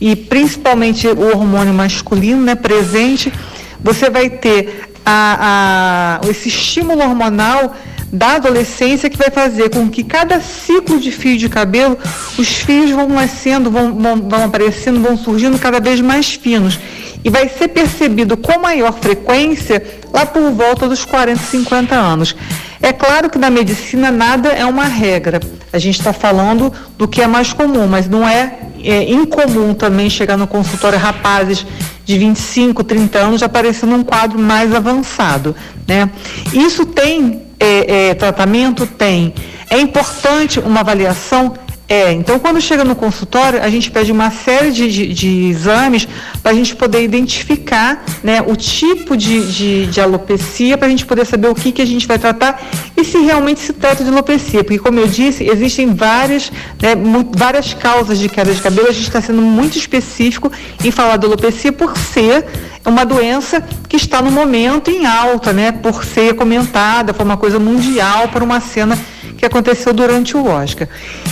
e 0.00 0.14
principalmente 0.14 1.06
o 1.08 1.28
hormônio 1.28 1.74
masculino, 1.74 2.42
né? 2.42 2.54
Presente, 2.54 3.32
você 3.80 4.08
vai 4.10 4.30
ter 4.30 4.92
a, 5.04 6.20
a, 6.22 6.28
esse 6.28 6.48
estímulo 6.48 7.00
hormonal 7.00 7.74
da 8.12 8.36
adolescência 8.36 9.10
que 9.10 9.16
vai 9.16 9.30
fazer 9.30 9.70
com 9.70 9.88
que 9.88 10.02
cada 10.02 10.40
ciclo 10.40 10.98
de 10.98 11.10
fio 11.10 11.36
de 11.36 11.48
cabelo, 11.48 11.98
os 12.38 12.48
fios 12.48 12.90
vão 12.90 13.08
nascendo, 13.08 13.70
vão, 13.70 13.94
vão, 13.94 14.28
vão 14.28 14.44
aparecendo, 14.44 15.00
vão 15.00 15.16
surgindo 15.16 15.58
cada 15.58 15.80
vez 15.80 16.00
mais 16.00 16.34
finos. 16.34 16.78
E 17.24 17.30
vai 17.30 17.48
ser 17.48 17.68
percebido 17.68 18.36
com 18.36 18.60
maior 18.60 18.92
frequência 18.92 19.82
lá 20.12 20.24
por 20.24 20.50
volta 20.52 20.88
dos 20.88 21.04
40, 21.04 21.42
50 21.42 21.94
anos. 21.94 22.34
É 22.80 22.92
claro 22.92 23.28
que 23.28 23.38
na 23.38 23.50
medicina 23.50 24.10
nada 24.10 24.50
é 24.50 24.64
uma 24.64 24.84
regra. 24.84 25.40
A 25.72 25.78
gente 25.78 25.98
está 25.98 26.12
falando 26.12 26.72
do 26.96 27.08
que 27.08 27.20
é 27.20 27.26
mais 27.26 27.52
comum, 27.52 27.86
mas 27.86 28.08
não 28.08 28.26
é, 28.26 28.58
é, 28.82 29.10
incomum 29.10 29.74
também 29.74 30.08
chegar 30.08 30.36
no 30.36 30.46
consultório 30.46 30.98
rapazes 30.98 31.66
de 32.04 32.18
25, 32.18 32.82
30 32.84 33.18
anos 33.18 33.42
aparecendo 33.42 33.94
um 33.94 34.02
quadro 34.02 34.38
mais 34.38 34.74
avançado. 34.74 35.54
Né? 35.86 36.10
Isso 36.52 36.86
tem 36.86 37.42
é, 37.58 38.08
é, 38.10 38.14
tratamento? 38.14 38.86
Tem. 38.86 39.34
É 39.70 39.78
importante 39.78 40.58
uma 40.60 40.80
avaliação? 40.80 41.54
É, 41.88 42.12
então 42.12 42.38
quando 42.38 42.60
chega 42.60 42.84
no 42.84 42.94
consultório, 42.94 43.62
a 43.62 43.70
gente 43.70 43.90
pede 43.90 44.12
uma 44.12 44.30
série 44.30 44.70
de, 44.70 44.92
de, 44.92 45.14
de 45.14 45.48
exames 45.48 46.06
para 46.42 46.52
a 46.52 46.54
gente 46.54 46.76
poder 46.76 47.02
identificar 47.02 48.04
né, 48.22 48.42
o 48.46 48.54
tipo 48.54 49.16
de, 49.16 49.50
de, 49.50 49.86
de 49.86 49.98
alopecia, 49.98 50.76
para 50.76 50.86
a 50.86 50.90
gente 50.90 51.06
poder 51.06 51.24
saber 51.24 51.48
o 51.48 51.54
que, 51.54 51.72
que 51.72 51.80
a 51.80 51.86
gente 51.86 52.06
vai 52.06 52.18
tratar 52.18 52.60
e 52.94 53.02
se 53.02 53.16
realmente 53.16 53.60
se 53.60 53.72
trata 53.72 54.04
de 54.04 54.10
alopecia. 54.10 54.62
Porque, 54.62 54.78
como 54.78 55.00
eu 55.00 55.06
disse, 55.06 55.48
existem 55.48 55.94
várias, 55.94 56.52
né, 56.82 56.90
várias 57.34 57.72
causas 57.72 58.18
de 58.18 58.28
queda 58.28 58.52
de 58.52 58.60
cabelo, 58.60 58.88
a 58.88 58.92
gente 58.92 59.08
está 59.08 59.22
sendo 59.22 59.40
muito 59.40 59.78
específico 59.78 60.52
em 60.84 60.90
falar 60.90 61.16
de 61.16 61.24
alopecia 61.24 61.72
por 61.72 61.96
ser 61.96 62.44
uma 62.84 63.04
doença 63.04 63.64
que 63.88 63.96
está 63.96 64.20
no 64.20 64.30
momento 64.30 64.90
em 64.90 65.06
alta, 65.06 65.54
né, 65.54 65.72
por 65.72 66.04
ser 66.04 66.34
comentada, 66.34 67.14
foi 67.14 67.24
uma 67.24 67.38
coisa 67.38 67.58
mundial, 67.58 68.28
por 68.28 68.42
uma 68.42 68.60
cena 68.60 68.98
que 69.38 69.46
aconteceu 69.46 69.94
durante 69.94 70.36
o 70.36 70.44
Oscar. 70.46 70.88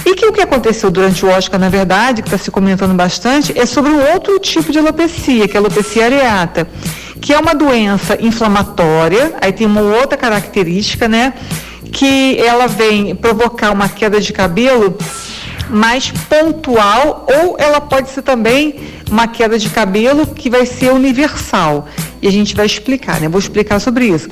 E 0.06 0.14
que 0.14 0.24
o 0.24 0.32
que 0.32 0.40
aconteceu 0.40 0.90
durante 0.90 1.26
o 1.26 1.28
Oscar, 1.28 1.58
na 1.58 1.68
verdade, 1.68 2.22
que 2.22 2.28
está 2.28 2.38
se 2.38 2.50
comentando 2.52 2.94
bastante, 2.94 3.52
é 3.58 3.66
sobre 3.66 3.90
um 3.90 4.12
outro 4.12 4.38
tipo 4.38 4.70
de 4.70 4.78
alopecia, 4.78 5.48
que 5.48 5.56
é 5.56 5.58
a 5.58 5.60
alopecia 5.60 6.04
areata, 6.04 6.68
que 7.20 7.34
é 7.34 7.38
uma 7.38 7.54
doença 7.54 8.16
inflamatória, 8.20 9.34
aí 9.40 9.52
tem 9.52 9.66
uma 9.66 9.80
outra 9.80 10.16
característica, 10.16 11.08
né? 11.08 11.34
Que 11.92 12.38
ela 12.38 12.68
vem 12.68 13.14
provocar 13.16 13.72
uma 13.72 13.88
queda 13.88 14.20
de 14.20 14.32
cabelo 14.32 14.96
mais 15.68 16.12
pontual 16.28 17.26
ou 17.28 17.56
ela 17.58 17.80
pode 17.80 18.10
ser 18.10 18.22
também 18.22 18.95
uma 19.10 19.26
queda 19.26 19.58
de 19.58 19.68
cabelo 19.70 20.26
que 20.26 20.50
vai 20.50 20.66
ser 20.66 20.92
universal. 20.92 21.88
E 22.20 22.26
a 22.26 22.30
gente 22.30 22.54
vai 22.54 22.66
explicar, 22.66 23.20
né? 23.20 23.28
Vou 23.28 23.38
explicar 23.38 23.78
sobre 23.78 24.06
isso. 24.06 24.28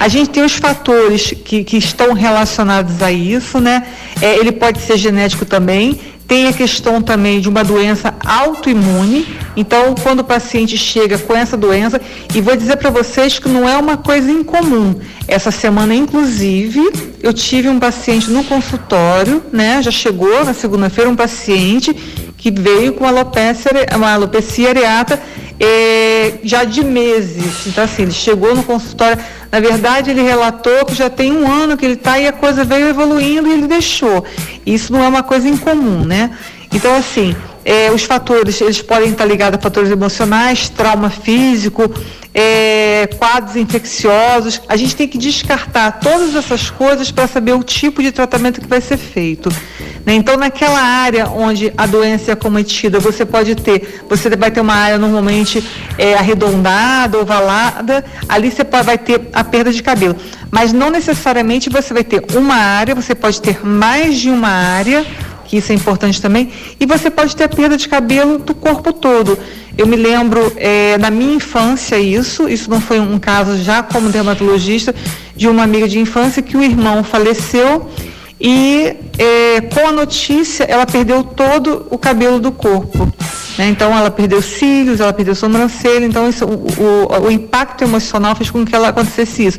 A 0.00 0.08
gente 0.08 0.30
tem 0.30 0.44
os 0.44 0.54
fatores 0.54 1.32
que, 1.44 1.62
que 1.62 1.76
estão 1.76 2.12
relacionados 2.12 3.02
a 3.02 3.12
isso, 3.12 3.60
né? 3.60 3.86
É, 4.20 4.36
ele 4.38 4.52
pode 4.52 4.80
ser 4.80 4.96
genético 4.96 5.44
também. 5.44 6.00
Tem 6.26 6.48
a 6.48 6.52
questão 6.52 7.00
também 7.00 7.40
de 7.40 7.48
uma 7.48 7.62
doença 7.62 8.12
autoimune. 8.24 9.26
Então, 9.56 9.94
quando 10.02 10.20
o 10.20 10.24
paciente 10.24 10.76
chega 10.76 11.18
com 11.18 11.36
essa 11.36 11.56
doença, 11.56 12.00
e 12.34 12.40
vou 12.40 12.56
dizer 12.56 12.76
para 12.76 12.90
vocês 12.90 13.38
que 13.38 13.48
não 13.48 13.68
é 13.68 13.76
uma 13.76 13.96
coisa 13.96 14.28
incomum. 14.28 14.96
Essa 15.28 15.52
semana, 15.52 15.94
inclusive, 15.94 16.80
eu 17.22 17.32
tive 17.32 17.68
um 17.68 17.78
paciente 17.78 18.28
no 18.28 18.42
consultório, 18.42 19.40
né? 19.52 19.80
Já 19.82 19.92
chegou 19.92 20.44
na 20.44 20.52
segunda-feira 20.52 21.08
um 21.08 21.14
paciente 21.14 21.94
que 22.46 22.50
veio 22.52 22.92
com 22.92 23.04
alopecia, 23.04 23.72
uma 23.96 24.12
alopecia 24.12 24.68
areata 24.68 25.20
é, 25.58 26.34
já 26.44 26.62
de 26.62 26.84
meses. 26.84 27.66
Então, 27.66 27.82
assim, 27.82 28.02
ele 28.02 28.12
chegou 28.12 28.54
no 28.54 28.62
consultório, 28.62 29.18
na 29.50 29.58
verdade, 29.58 30.12
ele 30.12 30.22
relatou 30.22 30.84
que 30.84 30.94
já 30.94 31.10
tem 31.10 31.32
um 31.32 31.50
ano 31.50 31.76
que 31.76 31.84
ele 31.84 31.94
está 31.94 32.20
e 32.20 32.28
a 32.28 32.32
coisa 32.32 32.62
veio 32.62 32.86
evoluindo 32.86 33.48
e 33.48 33.52
ele 33.52 33.66
deixou. 33.66 34.24
Isso 34.64 34.92
não 34.92 35.02
é 35.02 35.08
uma 35.08 35.24
coisa 35.24 35.48
incomum, 35.48 36.04
né? 36.04 36.30
Então, 36.72 36.94
assim, 36.94 37.34
é, 37.64 37.90
os 37.90 38.04
fatores, 38.04 38.60
eles 38.60 38.80
podem 38.80 39.10
estar 39.10 39.24
ligados 39.24 39.58
a 39.58 39.60
fatores 39.60 39.90
emocionais, 39.90 40.68
trauma 40.68 41.10
físico, 41.10 41.92
é, 42.32 43.08
quadros 43.18 43.56
infecciosos. 43.56 44.62
A 44.68 44.76
gente 44.76 44.94
tem 44.94 45.08
que 45.08 45.18
descartar 45.18 45.98
todas 45.98 46.36
essas 46.36 46.70
coisas 46.70 47.10
para 47.10 47.26
saber 47.26 47.54
o 47.54 47.64
tipo 47.64 48.00
de 48.00 48.12
tratamento 48.12 48.60
que 48.60 48.68
vai 48.68 48.80
ser 48.80 48.98
feito. 48.98 49.48
Né? 50.06 50.14
Então, 50.14 50.36
naquela 50.36 50.80
área 50.80 51.28
onde 51.28 51.72
a 51.76 51.84
doença 51.84 52.30
é 52.30 52.36
cometida, 52.36 53.00
você 53.00 53.26
pode 53.26 53.56
ter, 53.56 54.04
você 54.08 54.30
vai 54.36 54.52
ter 54.52 54.60
uma 54.60 54.74
área 54.74 54.98
normalmente 54.98 55.62
é, 55.98 56.14
arredondada, 56.14 57.18
ovalada, 57.18 58.04
ali 58.28 58.52
você 58.52 58.62
vai 58.84 58.96
ter 58.96 59.20
a 59.32 59.42
perda 59.42 59.72
de 59.72 59.82
cabelo. 59.82 60.14
Mas 60.48 60.72
não 60.72 60.90
necessariamente 60.90 61.68
você 61.68 61.92
vai 61.92 62.04
ter 62.04 62.24
uma 62.36 62.54
área, 62.54 62.94
você 62.94 63.16
pode 63.16 63.42
ter 63.42 63.66
mais 63.66 64.16
de 64.16 64.30
uma 64.30 64.48
área 64.48 65.04
que 65.44 65.58
isso 65.58 65.70
é 65.70 65.74
importante 65.76 66.20
também, 66.20 66.50
e 66.80 66.84
você 66.86 67.08
pode 67.08 67.36
ter 67.36 67.44
a 67.44 67.48
perda 67.48 67.76
de 67.76 67.88
cabelo 67.88 68.38
do 68.38 68.52
corpo 68.52 68.92
todo. 68.92 69.38
Eu 69.78 69.86
me 69.86 69.94
lembro 69.94 70.52
é, 70.56 70.98
na 70.98 71.08
minha 71.08 71.36
infância 71.36 71.96
isso, 72.00 72.48
isso 72.48 72.68
não 72.68 72.80
foi 72.80 72.98
um 72.98 73.16
caso 73.16 73.56
já 73.62 73.80
como 73.80 74.08
dermatologista, 74.08 74.92
de 75.36 75.46
uma 75.46 75.62
amiga 75.62 75.86
de 75.86 76.00
infância 76.00 76.42
que 76.42 76.56
o 76.56 76.64
irmão 76.64 77.04
faleceu 77.04 77.88
e 78.40 78.96
é, 79.18 79.60
com 79.62 79.88
a 79.88 79.92
notícia 79.92 80.64
ela 80.64 80.86
perdeu 80.86 81.24
todo 81.24 81.86
o 81.90 81.98
cabelo 81.98 82.38
do 82.38 82.52
corpo. 82.52 83.10
Né? 83.56 83.68
Então 83.68 83.96
ela 83.96 84.10
perdeu 84.10 84.42
cílios, 84.42 85.00
ela 85.00 85.12
perdeu 85.12 85.34
sobrancelha, 85.34 86.04
então 86.04 86.28
isso, 86.28 86.44
o, 86.44 86.66
o, 86.78 87.26
o, 87.26 87.30
impacto 87.30 87.82
emocional 87.82 88.36
fez 88.36 88.50
com 88.50 88.64
que 88.64 88.74
ela 88.74 88.88
acontecesse 88.88 89.46
isso. 89.46 89.58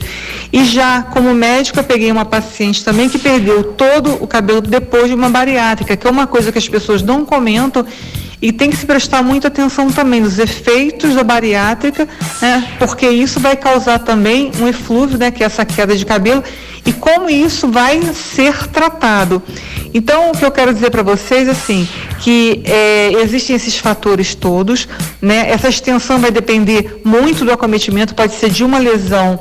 E 0.53 0.63
já 0.63 1.01
como 1.01 1.33
médica 1.33 1.81
peguei 1.81 2.11
uma 2.11 2.25
paciente 2.25 2.85
também 2.85 3.09
que 3.09 3.17
perdeu 3.17 3.63
todo 3.63 4.23
o 4.23 4.27
cabelo 4.27 4.61
depois 4.61 5.07
de 5.07 5.15
uma 5.15 5.29
bariátrica, 5.29 5.97
que 5.97 6.05
é 6.05 6.09
uma 6.09 6.27
coisa 6.27 6.51
que 6.51 6.57
as 6.57 6.69
pessoas 6.69 7.01
não 7.01 7.25
comentam 7.25 7.85
e 8.41 8.51
tem 8.51 8.69
que 8.69 8.77
se 8.77 8.85
prestar 8.85 9.23
muita 9.23 9.47
atenção 9.47 9.91
também 9.91 10.21
nos 10.21 10.37
efeitos 10.37 11.15
da 11.15 11.23
bariátrica, 11.23 12.07
né? 12.41 12.67
porque 12.77 13.07
isso 13.07 13.39
vai 13.39 13.55
causar 13.55 13.99
também 13.99 14.51
um 14.59 14.67
eflúvio, 14.67 15.17
né? 15.17 15.31
que 15.31 15.43
é 15.43 15.45
essa 15.45 15.65
queda 15.65 15.95
de 15.95 16.05
cabelo, 16.05 16.43
e 16.85 16.93
como 16.93 17.29
isso 17.29 17.67
vai 17.67 18.01
ser 18.13 18.67
tratado. 18.67 19.41
Então, 19.93 20.31
o 20.31 20.37
que 20.37 20.45
eu 20.45 20.51
quero 20.51 20.73
dizer 20.73 20.91
para 20.91 21.03
vocês, 21.03 21.49
assim, 21.49 21.87
que 22.19 22.61
é, 22.65 23.11
existem 23.21 23.55
esses 23.55 23.77
fatores 23.77 24.35
todos, 24.35 24.87
né? 25.21 25.49
Essa 25.49 25.69
extensão 25.69 26.19
vai 26.19 26.31
depender 26.31 27.01
muito 27.03 27.43
do 27.43 27.51
acometimento, 27.51 28.13
pode 28.13 28.35
ser 28.35 28.49
de 28.49 28.63
uma 28.63 28.77
lesão 28.77 29.39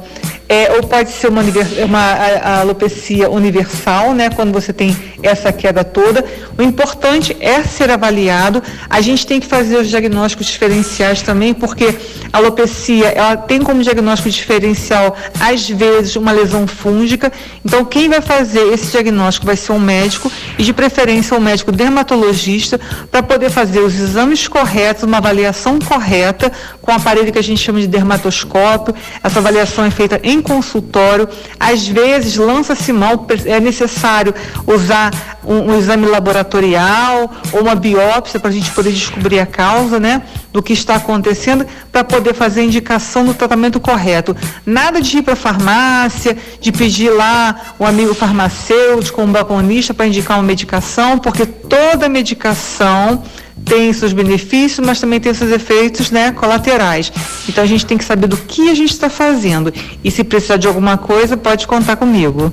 é, 0.49 0.73
ou 0.73 0.83
pode 0.83 1.11
ser 1.11 1.29
uma, 1.29 1.43
uma 1.85 2.61
alopecia 2.61 3.29
universal, 3.31 4.15
né, 4.15 4.31
quando 4.31 4.53
você 4.53 4.73
tem 4.73 4.97
essa 5.23 5.53
queda 5.53 5.83
toda. 5.83 6.25
O 6.57 6.63
importante 6.63 7.37
é 7.41 7.63
ser 7.63 7.91
avaliado. 7.91 8.63
A 8.89 9.01
gente 9.01 9.27
tem 9.27 9.41
que 9.41 9.47
fazer 9.47 9.77
os 9.77 9.89
diagnósticos 9.89 10.47
diferenciais 10.47 11.23
também, 11.23 11.53
porque 11.53 11.95
a 12.33 12.39
alopecia 12.39 13.09
ela 13.09 13.37
tem 13.37 13.61
como 13.61 13.83
diagnóstico 13.83 14.31
diferencial, 14.31 15.17
às 15.41 15.69
vezes, 15.69 16.17
uma 16.17 16.33
lesão 16.33 16.67
fúngica. 16.67 17.33
Então, 17.65 17.85
quem 17.85 18.09
vai 18.09 18.21
fazer 18.21 18.73
esse 18.73 18.93
diagnóstico 18.93 19.47
vai 19.47 19.57
ser 19.57 19.73
um 19.73 19.81
médico, 19.81 20.31
e 20.59 20.63
de 20.63 20.73
preferência 20.73 21.37
um 21.37 21.41
médico 21.41 21.73
dermatologista, 21.73 22.81
para 23.11 23.23
poder 23.23 23.51
fazer 23.51 23.81
os 23.81 23.95
exames 23.95 24.47
corretos, 24.47 25.03
uma 25.03 25.19
avaliação 25.19 25.79
correta, 25.79 26.53
com 26.81 26.93
o 26.93 26.95
aparelho 26.95 27.33
que 27.33 27.39
a 27.39 27.43
gente 27.43 27.61
chama 27.61 27.81
de 27.81 27.87
dermatoscópio. 27.87 28.95
Essa 29.23 29.41
avaliação 29.41 29.85
é 29.85 29.91
feita 29.91 30.21
em 30.23 30.36
consultório. 30.43 31.29
Às 31.59 31.87
vezes, 31.87 32.37
lança-se 32.37 32.93
mão, 32.93 33.27
é 33.45 33.61
necessário 33.61 34.35
usar 34.67 35.13
um, 35.45 35.73
um 35.73 35.79
exame 35.79 36.07
laboratorial 36.07 37.31
ou 37.53 37.63
uma 37.63 37.75
biópsia 37.75 38.41
para 38.41 38.51
a 38.51 38.53
gente 38.53 38.71
poder 38.71 38.93
descobrir 38.93 39.39
a 39.39 39.47
causa, 39.47 40.01
né? 40.01 40.23
Do 40.53 40.63
que 40.63 40.73
está 40.73 40.97
acontecendo, 40.97 41.67
para 41.93 42.03
poder 42.03 42.35
fazer 42.35 42.61
a 42.61 42.65
indicação 42.65 43.25
do 43.25 43.35
tratamento 43.35 43.79
correto. 43.79 44.37
Nada 44.65 45.01
de 45.01 45.19
ir 45.19 45.23
para 45.23 45.35
a 45.35 45.37
farmácia, 45.37 46.37
de 46.61 46.73
pedir 46.73 47.11
lá 47.11 47.75
um 47.79 47.87
amigo 47.87 48.15
farmacêutico, 48.15 49.23
um 49.23 49.31
balconista 49.31 49.93
para 49.93 50.07
indicar 50.07 50.39
uma 50.39 50.43
medicação, 50.45 51.19
porque 51.19 51.47
toda 51.47 52.09
medicação 52.09 53.23
tem 53.65 53.93
seus 53.93 54.13
benefícios, 54.13 54.87
mas 54.87 55.01
também 55.01 55.21
tem 55.21 55.33
seus 55.33 55.51
efeitos 55.51 56.11
né, 56.11 56.33
colaterais. 56.33 57.13
Então 57.49 57.65
a 57.65 57.67
gente 57.67 57.87
tem 57.87 57.97
que 57.97 58.05
saber 58.05 58.27
do 58.27 58.37
que 58.37 58.69
a 58.69 58.75
gente 58.75 58.93
está 58.93 59.09
fazendo. 59.09 59.73
E 60.05 60.11
se 60.11 60.23
precisar 60.23 60.57
de 60.57 60.67
alguma 60.67 60.97
coisa, 60.97 61.37
pode 61.37 61.67
contar 61.67 61.97
comigo. 61.97 62.53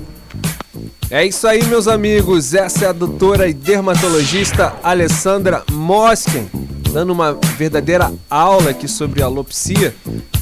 É 1.09 1.25
isso 1.25 1.47
aí, 1.47 1.63
meus 1.65 1.87
amigos. 1.87 2.53
Essa 2.53 2.85
é 2.85 2.87
a 2.87 2.91
doutora 2.91 3.47
e 3.47 3.53
dermatologista 3.53 4.73
Alessandra 4.81 5.63
Mosken, 5.71 6.47
dando 6.91 7.13
uma 7.13 7.33
verdadeira 7.57 8.11
aula 8.29 8.71
aqui 8.71 8.87
sobre 8.87 9.21
alopecia, 9.21 9.93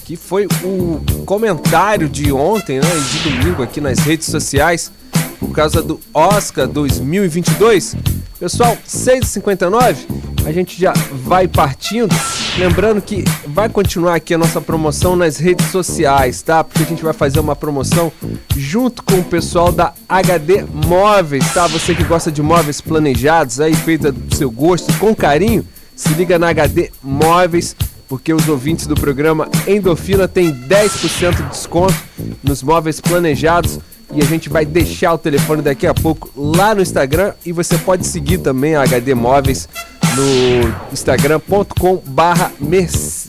que 0.05 0.15
foi 0.15 0.47
o 0.63 1.01
comentário 1.25 2.07
de 2.07 2.31
ontem 2.31 2.79
né, 2.79 2.87
e 2.87 3.01
de 3.01 3.29
domingo 3.29 3.61
aqui 3.63 3.81
nas 3.81 3.99
redes 3.99 4.27
sociais, 4.27 4.91
por 5.39 5.51
causa 5.51 5.81
do 5.81 5.99
Oscar 6.13 6.67
2022. 6.67 7.95
Pessoal, 8.39 8.77
6h59, 8.87 9.97
a 10.45 10.51
gente 10.51 10.79
já 10.79 10.93
vai 11.11 11.47
partindo. 11.47 12.13
Lembrando 12.57 13.01
que 13.01 13.23
vai 13.47 13.69
continuar 13.69 14.15
aqui 14.15 14.33
a 14.33 14.37
nossa 14.37 14.59
promoção 14.59 15.15
nas 15.15 15.37
redes 15.37 15.67
sociais, 15.67 16.41
tá? 16.41 16.63
Porque 16.63 16.83
a 16.83 16.85
gente 16.85 17.03
vai 17.03 17.13
fazer 17.13 17.39
uma 17.39 17.55
promoção 17.55 18.11
junto 18.55 19.03
com 19.03 19.19
o 19.19 19.23
pessoal 19.23 19.71
da 19.71 19.93
HD 20.07 20.65
Móveis, 20.87 21.53
tá? 21.53 21.67
Você 21.67 21.95
que 21.95 22.03
gosta 22.03 22.31
de 22.31 22.41
móveis 22.41 22.81
planejados 22.81 23.59
aí, 23.59 23.73
feita 23.73 24.11
do 24.11 24.35
seu 24.35 24.51
gosto, 24.51 24.91
com 24.97 25.15
carinho, 25.15 25.65
se 25.95 26.13
liga 26.13 26.37
na 26.37 26.49
HD 26.49 26.91
Móveis, 27.01 27.75
porque 28.07 28.33
os 28.33 28.47
ouvintes 28.49 28.87
do 28.87 28.95
programa 28.95 29.47
Endorfina 29.67 30.27
têm 30.27 30.53
10% 30.53 31.35
de 31.35 31.43
desconto 31.43 31.95
nos 32.43 32.61
móveis 32.61 32.99
planejados 32.99 33.79
e 34.13 34.21
a 34.21 34.25
gente 34.25 34.49
vai 34.49 34.65
deixar 34.65 35.13
o 35.13 35.17
telefone 35.17 35.61
daqui 35.61 35.87
a 35.87 35.93
pouco 35.93 36.29
lá 36.35 36.75
no 36.75 36.81
Instagram 36.81 37.33
e 37.45 37.53
você 37.53 37.77
pode 37.77 38.05
seguir 38.05 38.39
também 38.39 38.75
a 38.75 38.83
HD 38.83 39.15
Móveis 39.15 39.69
no 40.15 40.91
instagram.com 40.91 42.01
barra 42.05 42.51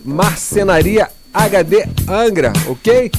marcenaria 0.04 1.08
HD 1.32 1.86
Angra, 2.08 2.52
ok? 2.66 3.10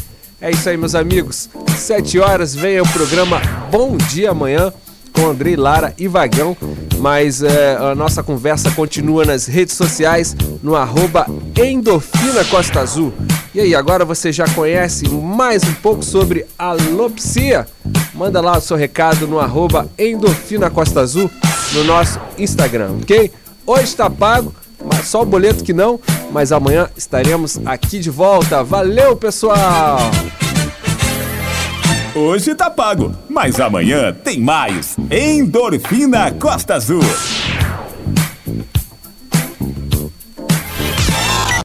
É 0.42 0.52
isso 0.52 0.68
aí, 0.70 0.76
meus 0.76 0.94
amigos. 0.94 1.50
7 1.78 2.20
horas 2.20 2.54
vem 2.54 2.80
o 2.80 2.88
programa 2.88 3.42
Bom 3.72 3.96
Dia 3.96 4.32
Amanhã 4.32 4.74
com 5.14 5.28
Andrei 5.28 5.56
Lara 5.56 5.94
e 5.98 6.08
Vagão. 6.08 6.58
Mas 7.00 7.42
é, 7.44 7.76
a 7.76 7.96
nossa 7.96 8.24
conversa 8.24 8.72
continua 8.72 9.26
nas 9.26 9.46
redes 9.46 9.76
sociais 9.76 10.36
no 10.62 10.76
arroba 10.76 11.26
Costa 12.50 12.82
Azul. 12.82 13.14
E 13.54 13.60
aí, 13.60 13.76
agora 13.76 14.04
você 14.04 14.32
já 14.32 14.48
conhece 14.50 15.08
mais 15.10 15.64
um 15.64 15.74
pouco 15.76 16.04
sobre 16.04 16.46
alopsia? 16.58 17.68
Manda 18.14 18.42
lá 18.42 18.58
o 18.58 18.62
seu 18.62 18.76
recado 18.76 19.28
no 19.28 19.40
arroba 19.40 19.88
Costa 20.74 21.02
Azul 21.02 21.30
no 21.74 21.84
nosso 21.84 22.20
Instagram, 22.38 22.98
ok? 23.02 23.32
Hoje 23.66 23.84
está 23.84 24.10
pago, 24.10 24.54
mas 24.84 25.08
só 25.08 25.22
o 25.22 25.26
boleto 25.26 25.64
que 25.64 25.72
não, 25.72 26.00
mas 26.32 26.52
amanhã 26.52 26.90
estaremos 26.98 27.60
aqui 27.66 28.00
de 28.00 28.10
volta. 28.10 28.62
Valeu, 28.64 29.16
pessoal! 29.16 30.00
Hoje 32.14 32.54
tá 32.54 32.70
pago, 32.70 33.16
mas 33.30 33.60
amanhã 33.60 34.14
tem 34.14 34.40
mais. 34.40 34.96
Endorfina 35.10 36.32
Costa 36.32 36.76
Azul. 36.76 37.02